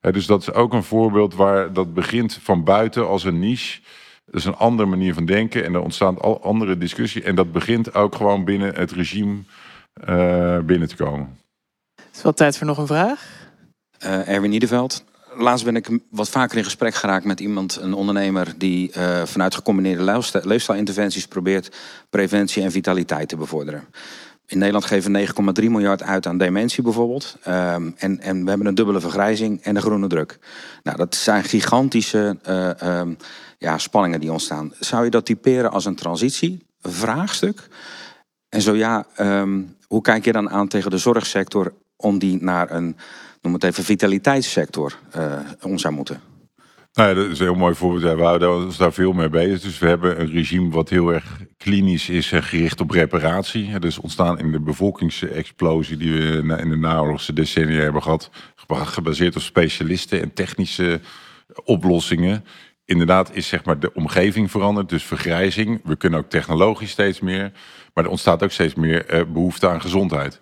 [0.00, 3.80] Hè, dus dat is ook een voorbeeld waar dat begint van buiten als een niche.
[4.26, 7.22] Dat is een andere manier van denken en er ontstaan al andere discussie.
[7.22, 9.38] En dat begint ook gewoon binnen het regime
[9.92, 11.38] eh, binnen te komen.
[11.94, 13.48] Het is wel tijd voor nog een vraag.
[13.98, 15.04] Eh, Erwin Niederveld.
[15.38, 19.54] Laatst ben ik wat vaker in gesprek geraakt met iemand, een ondernemer, die eh, vanuit
[19.54, 21.76] gecombineerde leefstijl- leefstijlinterventies probeert
[22.10, 23.84] preventie en vitaliteit te bevorderen.
[24.46, 25.26] In Nederland geven we
[25.62, 27.36] 9,3 miljard uit aan dementie bijvoorbeeld.
[27.42, 30.38] Ehm, en, en we hebben een dubbele vergrijzing en een groene druk.
[30.82, 33.14] Nou, dat zijn gigantische eh, ehm,
[33.58, 34.72] ja, spanningen die ontstaan.
[34.78, 37.68] Zou je dat typeren als een transitievraagstuk?
[38.48, 42.70] En zo ja, ehm, hoe kijk je dan aan tegen de zorgsector om die naar
[42.70, 42.96] een,
[43.46, 46.20] noem het even, vitaliteitssector eh om zou moeten?
[46.92, 48.16] Nou dat is een heel mooi voorbeeld.
[48.16, 49.60] We houden ons daar veel mee bezig.
[49.60, 53.78] Dus we hebben een regime wat heel erg klinisch is en gericht op reparatie.
[53.80, 58.30] Is ontstaan in de bevolkingsexplosie die we in de naoorlogse decennia hebben gehad.
[58.54, 61.00] geba- Gebaseerd op specialisten en technische
[61.64, 62.44] oplossingen.
[62.84, 65.80] Inderdaad is zeg maar de omgeving veranderd, dus vergrijzing.
[65.84, 67.52] We kunnen ook technologisch steeds meer.
[67.94, 70.40] Maar er ontstaat ook steeds meer eh, behoefte aan gezondheid.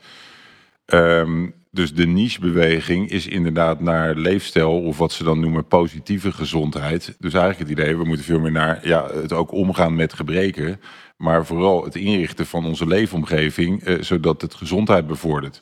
[0.86, 7.16] Ehm, dus de nichebeweging is inderdaad naar leefstijl, of wat ze dan noemen positieve gezondheid.
[7.18, 10.80] Dus eigenlijk het idee, we moeten veel meer naar ja, het ook omgaan met gebreken.
[11.16, 15.60] Maar vooral het inrichten van onze leefomgeving, eh, zodat het gezondheid bevordert.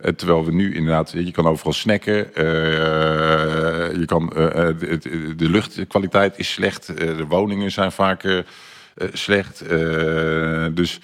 [0.00, 2.34] Eh, terwijl we nu inderdaad, je kan overal snacken.
[2.34, 4.68] eh, je kan, eh,
[5.36, 6.86] de, luchtkwaliteit is slecht.
[6.86, 8.44] de woningen zijn vaak
[9.12, 9.68] slecht.
[10.74, 11.00] dus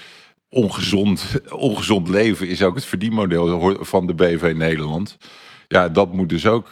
[0.49, 5.17] ongezond, ongezond leven is ook het verdienmodel van de BV Nederland.
[5.69, 6.69] Ja, dat moet dus ook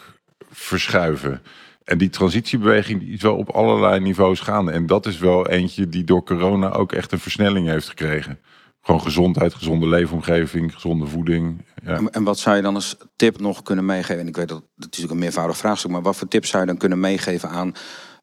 [0.49, 1.41] verschuiven.
[1.83, 4.71] En die transitiebeweging is wel op allerlei niveaus gaande.
[4.71, 8.39] En dat is wel eentje die door corona ook echt een versnelling heeft gekregen.
[8.81, 11.65] Gewoon gezondheid, gezonde leefomgeving, gezonde voeding.
[11.83, 12.01] Ja.
[12.11, 14.19] En, wat zou je dan als tip nog kunnen meegeven?
[14.19, 16.69] En ik weet dat het natuurlijk een meervoudig vraagstuk, maar wat voor tips zou je
[16.69, 17.73] dan kunnen meegeven aan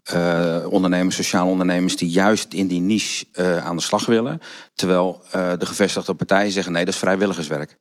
[0.02, 4.40] eh, ondernemers, sociale ondernemers die juist in die niche eh, aan de slag willen,
[4.74, 7.78] terwijl eh, de gevestigde partijen zeggen nee, dat is vrijwilligerswerk.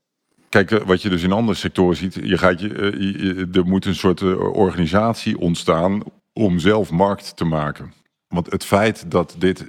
[0.50, 4.22] Kijk, wat je dus in andere sectoren ziet, je gaat je, er moet een soort
[4.38, 6.04] organisatie ontstaan
[6.34, 7.94] om zelf markt te maken.
[8.28, 9.66] Want het feit dat dit,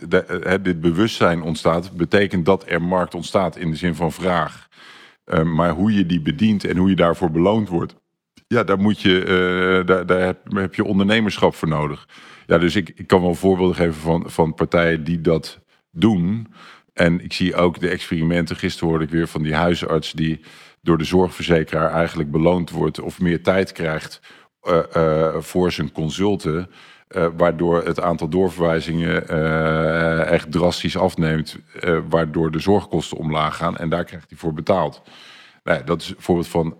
[0.62, 4.68] dit bewustzijn ontstaat, betekent dat er markt ontstaat in de zin van vraag.
[5.44, 7.94] Maar hoe je die bedient en hoe je daarvoor beloond wordt,
[8.46, 12.06] ja, daar, moet je, daar, daar heb je ondernemerschap voor nodig.
[12.46, 16.46] Ja, dus ik, ik kan wel voorbeelden geven van, van partijen die dat doen.
[16.92, 18.56] En ik zie ook de experimenten.
[18.56, 20.40] Gisteren hoorde ik weer van die huisarts die
[20.82, 24.20] door de zorgverzekeraar eigenlijk beloond wordt of meer tijd krijgt
[24.62, 26.70] eh, eh, voor zijn consulten.
[27.08, 29.28] eh, waardoor het aantal doorverwijzingen
[30.28, 31.58] echt drastisch afneemt.
[32.08, 33.76] waardoor de zorgkosten omlaag gaan.
[33.76, 35.02] En daar krijgt hij voor betaald.
[35.62, 36.76] Nou dat is een voorbeeld van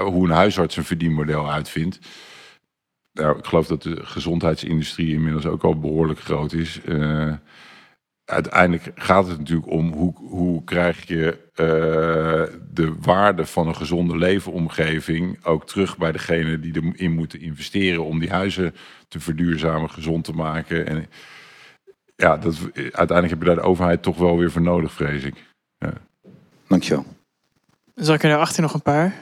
[0.00, 1.98] hoe een huisarts een verdienmodel uitvindt.
[3.12, 6.80] Nou, ik geloof dat de gezondheidsindustrie inmiddels ook al behoorlijk groot is.
[6.84, 7.32] Eh,
[8.24, 14.16] uiteindelijk gaat het natuurlijk om hoe, hoe krijg je eh, de waarde van een gezonde
[14.16, 18.74] leefomgeving ook terug bij degene die erin moeten investeren om die huizen
[19.08, 20.86] te verduurzamen, gezond te maken.
[20.86, 21.06] En
[22.16, 25.34] ja, dat, uiteindelijk heb je daar de overheid toch wel weer voor nodig, vrees ik.
[26.66, 27.04] Dankjewel.
[27.94, 29.14] Zal ik er daarachter nog een paar?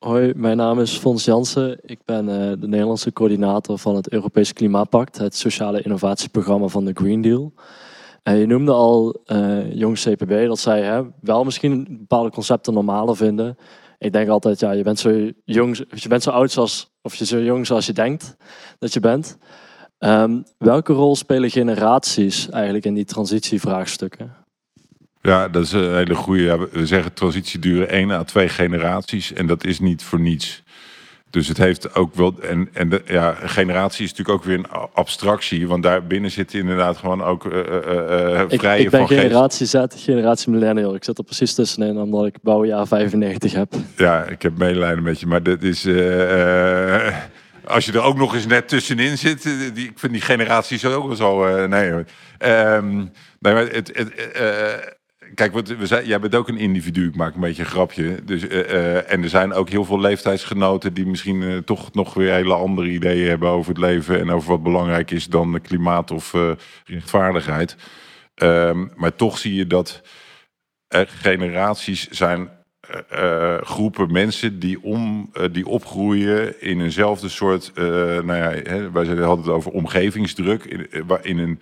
[0.00, 1.78] Hoi, mijn naam is Fons Jansen.
[1.82, 6.92] Ik ben eh, de Nederlandse coördinator van het Europese Klimaatpact, het sociale innovatieprogramma van de
[6.94, 7.52] Green Deal.
[8.22, 13.16] En je noemde al eh Jong CPB dat zij hè, wel misschien bepaalde concepten normaler
[13.16, 13.56] vinden.
[13.98, 17.24] Ik denk altijd, ja, je bent zo jong, je bent zo oud zoals, of je
[17.24, 18.36] zo jong zoals je denkt
[18.78, 19.38] dat je bent.
[19.98, 24.36] Ehm, welke rol spelen generaties eigenlijk in die transitievraagstukken?
[25.22, 26.42] Ja, dat is een hele goede.
[26.42, 30.62] Ja, we zeggen transitie duren één à twee generaties en dat is niet voor niets.
[31.30, 32.34] Dus het heeft ook wel.
[32.42, 36.54] En, en de, ja, generatie is natuurlijk ook weer een abstractie, want daar binnen zit
[36.54, 39.20] inderdaad gewoon ook eh eh, eh, Ik, vrije ik ben van geest.
[39.20, 40.94] generatie Z, generatie millennial.
[40.94, 43.72] Ik zit er precies tussenin omdat ik bouwjaar 95 heb.
[43.96, 45.84] Ja, ik heb medelijden met je, maar dat is.
[45.84, 47.14] eh, eh,
[47.64, 50.78] als je er ook nog eens net tussenin zit, eh, die, ik vind die generatie
[50.78, 51.44] zo ook wel zo.
[51.46, 51.92] eh, nee.
[52.38, 52.96] Ehm,
[53.38, 54.66] nee, maar het, het, eh,
[55.34, 57.06] kijk, we zijn, jij bent ook een individu.
[57.06, 58.24] Ik maak een beetje een grapje.
[58.24, 62.14] Dus, eh, eh, en er zijn ook heel veel leeftijdsgenoten die misschien eh, toch nog
[62.14, 66.10] weer hele andere ideeën hebben over het leven en over wat belangrijk is dan klimaat
[66.10, 66.34] of
[66.84, 67.76] rechtvaardigheid.
[68.34, 70.02] Ehm, maar toch zie je dat
[70.88, 72.50] er generaties zijn
[73.08, 77.72] eh, groepen mensen die, om, die opgroeien in eenzelfde soort.
[77.74, 80.64] nou ja, hè, wij hadden het over omgevingsdruk.
[80.64, 80.86] In,
[81.22, 81.60] in, een,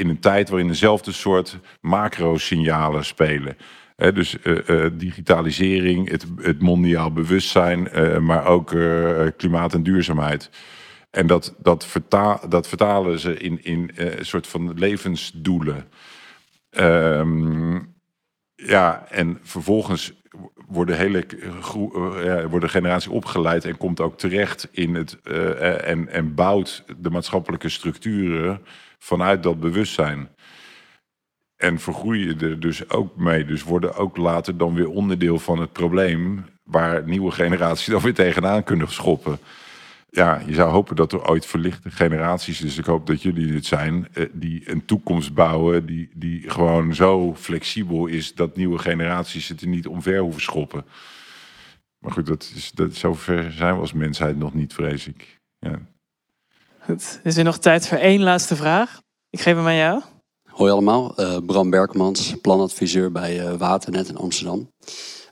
[0.00, 3.56] in een tijd waarin dezelfde soort macro-signalen spelen.
[3.96, 8.68] Dus eh, eh, digitalisering, het, het mondiaal bewustzijn, eh, maar ook
[9.36, 10.50] klimaat en duurzaamheid.
[11.10, 11.86] En dat, dat,
[12.48, 15.88] dat vertalen ze in, in een soort van levensdoelen.
[16.70, 17.78] Ehm,
[18.54, 20.12] ja, en vervolgens
[20.66, 21.26] worden hele
[22.24, 27.10] ja, wordt de generatie opgeleid en komt ook terecht in het en, en bouwt de
[27.10, 28.60] maatschappelijke structuren
[29.02, 30.28] vanuit dat bewustzijn.
[31.56, 33.44] En vergroeien er dus ook mee.
[33.44, 38.14] Dus worden ook later dan weer onderdeel van het probleem waar nieuwe generaties dan weer
[38.14, 39.38] tegenaan kunnen schoppen.
[40.10, 43.66] Ja, je zou hopen dat er ooit verlichte generaties, dus ik hoop dat jullie dit
[43.66, 49.48] zijn, eh, die een toekomst bouwen die, die gewoon zo flexibel is dat nieuwe generaties
[49.48, 50.84] het er niet omver hoeven schoppen.
[51.98, 55.40] Maar goed, dat is, dat, zover zijn we als mensheid nog niet, vrees ik.
[55.58, 55.80] Ja.
[56.90, 57.20] Goed.
[57.24, 59.00] Is er nog tijd voor één laatste vraag?
[59.30, 60.02] Ik geef hem aan jou.
[60.44, 64.70] Hoi allemaal, eh, Bram Berkmans, planadviseur bij eh, Waternet in Amsterdam.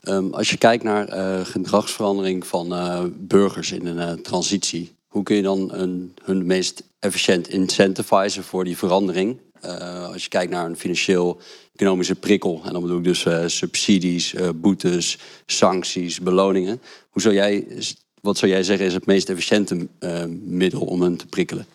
[0.01, 2.73] Ehm, als je kijkt naar eh, gedragsverandering van
[3.17, 8.77] burgers in een transitie, hoe kun je dan een, hun meest efficiënt incentivizen voor die
[8.77, 9.39] verandering?
[10.11, 16.19] Als je kijkt naar een financieel-economische prikkel, en dan bedoel ik dus subsidies, boetes, sancties,
[16.19, 16.81] beloningen.
[17.09, 17.65] Hoe zou jij,
[18.21, 21.65] wat zou jij zeggen is het meest efficiënte eh, middel om hen te prikkelen?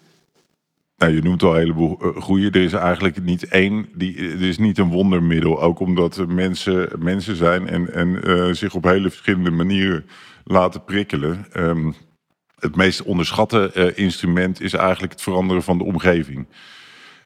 [0.97, 2.51] Nou, je noemt al een heleboel eh, goede.
[2.51, 5.63] Er is eigenlijk niet één, die, er is niet een wondermiddel.
[5.63, 10.07] Ook omdat mensen mensen zijn en, en eh, zich op hele verschillende manieren
[10.45, 11.47] laten prikkelen.
[11.53, 11.93] Ehm,
[12.59, 16.47] het meest onderschatte eh, instrument is eigenlijk het veranderen van de omgeving.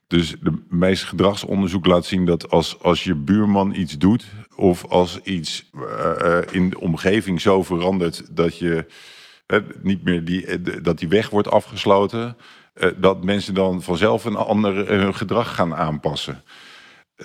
[0.08, 5.20] Dus de meeste gedragsonderzoek laat zien dat als, als je buurman iets doet, of als
[5.22, 8.86] iets eh, eh, in de omgeving zo verandert dat je
[9.82, 12.36] niet meer die, eh, dat die weg wordt afgesloten,
[12.96, 16.42] dat mensen dan vanzelf een ander hun gedrag gaan aanpassen.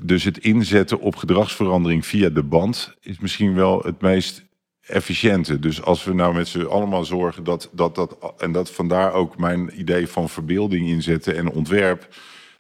[0.04, 4.46] Dus het inzetten op gedragsverandering via de band is misschien wel het meest
[4.82, 5.60] efficiënte.
[5.60, 9.38] Dus als we nou met z'n allemaal zorgen dat dat, dat en dat vandaar ook
[9.38, 12.08] mijn idee van verbeelding inzetten en ontwerp,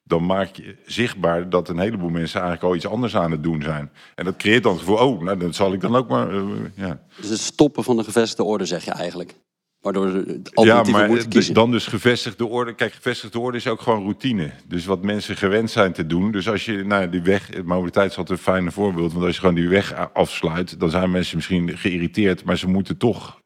[0.03, 3.61] dan maak je zichtbaar dat een heleboel mensen eigenlijk al iets anders aan het doen
[3.61, 3.91] zijn.
[4.15, 6.41] En dat creëert dan het gevoel, oh, nou, dat zal ik dan ook maar, eh,
[6.75, 7.01] ja.
[7.21, 9.33] Dus het stoppen van de gevestigde orde, zeg je eigenlijk.
[9.79, 10.23] Waardoor
[10.53, 11.09] Ja, maar
[11.53, 12.73] dan dus gevestigde orde.
[12.75, 14.51] Kijk, gevestigde orde is ook gewoon routine.
[14.67, 16.31] Dus wat mensen gewend zijn te doen.
[16.31, 19.13] Dus als je nou, die weg, mobiliteit is altijd een fijne voorbeeld.
[19.13, 22.97] Want als je gewoon die weg afsluit, dan zijn mensen misschien geïrriteerd, maar ze moeten
[22.97, 23.41] toch,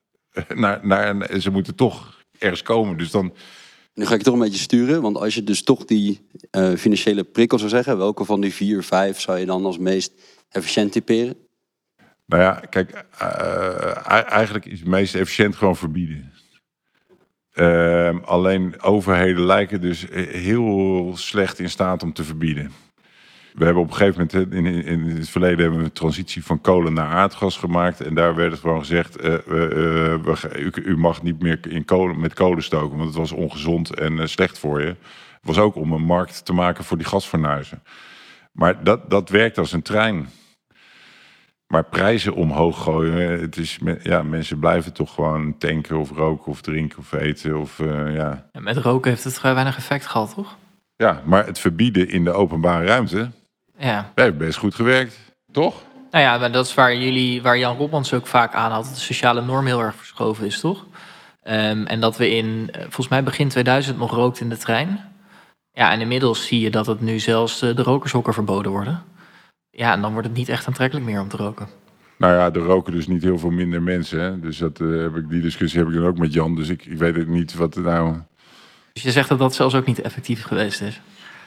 [0.56, 2.98] naar, naar, een- ze moeten toch ergens komen.
[2.98, 3.34] Dus dan,
[3.98, 7.24] Nu ga ik toch een beetje sturen, want als je dus toch die eh, financiële
[7.24, 10.14] prikkel zou zeggen, welke van die vier, vijf zou je dan als meest
[10.50, 11.36] efficiënt typeren?
[12.26, 16.34] nou ja, kijk, eh, e- eigenlijk is het meest efficiënt gewoon verbieden.
[17.54, 22.72] Ehm, alleen overheden lijken dus heel slecht in staat om te verbieden.
[23.58, 26.44] We hebben op een gegeven moment in, in, in het verleden hebben we een transitie
[26.46, 28.02] van kolen naar aardgas gemaakt.
[28.02, 31.42] En daar werd het gewoon gezegd: eh, eh, eh, we ga- u, u mag niet
[31.42, 34.88] meer in kolen, met kolen stoken, want het was ongezond en eh, slecht voor je.
[34.88, 37.84] Het was ook om een markt te maken voor die gasfornuizen.
[38.52, 40.30] Maar dat, dat werkt als een trein.
[41.68, 46.62] Maar prijzen omhoog gooien, het is, ja, mensen blijven toch gewoon tanken of roken of
[46.62, 47.60] drinken of eten.
[47.60, 48.50] Of, eh, ja.
[48.52, 50.58] En met roken heeft het vrij weinig effect gehad, toch?
[50.96, 53.32] ja, maar het verbieden in de openbare ruimte
[53.78, 54.12] Ja.
[54.16, 55.18] heeft best goed gewerkt,
[55.52, 55.84] toch?
[56.12, 59.00] Nou ja, maar dat is waar jullie, waar Jan Robmans ook vaak aanhaalt, dat de
[59.00, 60.86] sociale norm heel erg verschoven is, toch?
[61.44, 65.00] Ehm, en dat we in, eh, volgens mij begin 2000 nog rookt in de trein.
[65.72, 69.04] Ja, en inmiddels zie je dat het nu zelfs de rokershokken verboden worden.
[69.70, 71.68] Ja, en dan wordt het niet echt aantrekkelijk meer om te roken.
[72.18, 74.20] Nou ja, er roken dus niet heel veel minder mensen.
[74.20, 74.40] Hè?
[74.40, 76.56] Dus dat, eh, heb ik, die discussie heb ik dan ook met Jan.
[76.56, 78.16] Dus ik, ik weet het niet wat er nou...
[78.94, 81.02] Dus je zegt dat dat zelfs ook niet effectief geweest is.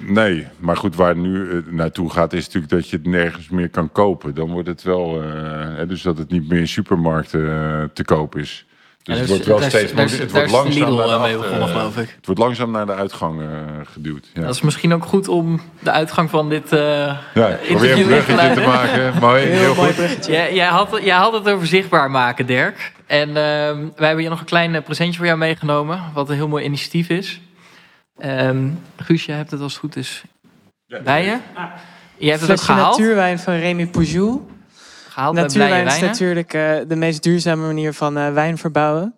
[0.07, 3.49] Nee, maar goed, waar het nu eh, naartoe gaat is natuurlijk dat je het nergens
[3.49, 4.35] meer kan kopen.
[4.35, 5.31] Dan wordt het wel, eh,
[5.77, 8.65] hè, dus dat het niet meer in supermarkten eh, te koop is.
[9.03, 10.11] Dus Ja, het dus wordt wel steeds daar.
[10.11, 12.09] Het wordt langzaam naar de mee geloof ik.
[12.17, 13.41] Het wordt langzaam naar de uitgang
[13.93, 14.27] geduwd.
[14.35, 14.41] Ja.
[14.41, 17.99] Dat is misschien ook goed om de uitgang van dit eh Ja, probeer een interview
[17.99, 19.21] in te bruggetje te maken.
[19.21, 20.27] Mooi, heel, goed.
[20.27, 22.93] Jij, jij, had, jij had het over zichtbaar maken, Dirk.
[23.07, 26.01] En ehm, wij hebben hier nog een klein presentje voor jou meegenomen.
[26.15, 27.41] Wat een heel mooi initiatief is.
[28.19, 30.23] Ehm Guus, jij hebt het als het goed is
[31.05, 31.39] bij je.
[32.17, 32.99] Je hebt het ook gehaald.
[32.99, 34.41] natuurwijn van Remy Poujou.
[35.09, 39.17] Gehaald bij Blije Natuurwijn is natuurlijk eh, de meest duurzame manier van eh, wijn verbouwen.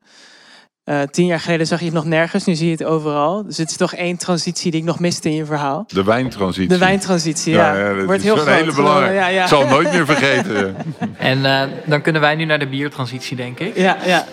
[0.84, 3.44] Eh, tien jaar geleden zag je het nog nergens, nu zie je het overal.
[3.44, 5.84] Dus het is toch één transitie die ik nog miste in je verhaal.
[5.86, 6.68] De wijntransitie.
[6.68, 7.94] De wijntransitie, ja.
[7.94, 8.54] dat Wordt is heel groot.
[8.54, 9.14] hele belangrijke.
[9.14, 9.42] Ja, ja.
[9.42, 10.76] Ik zal het nooit meer vergeten.
[11.18, 13.76] En eh, dan kunnen wij nu naar de biertransitie, denk ik.
[13.76, 14.24] Ja, ja.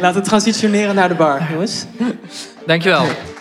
[0.00, 1.86] Laten we transitioneren naar de bar, jongens.
[2.66, 3.06] Dankjewel.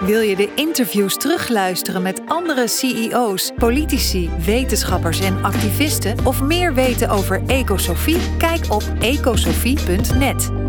[0.00, 6.26] Wil je de interviews terugluisteren met andere CEO's, politici, wetenschappers en activisten?
[6.26, 8.36] Of meer weten over Ecosofie?
[8.38, 10.65] Kijk op ecosofie.net.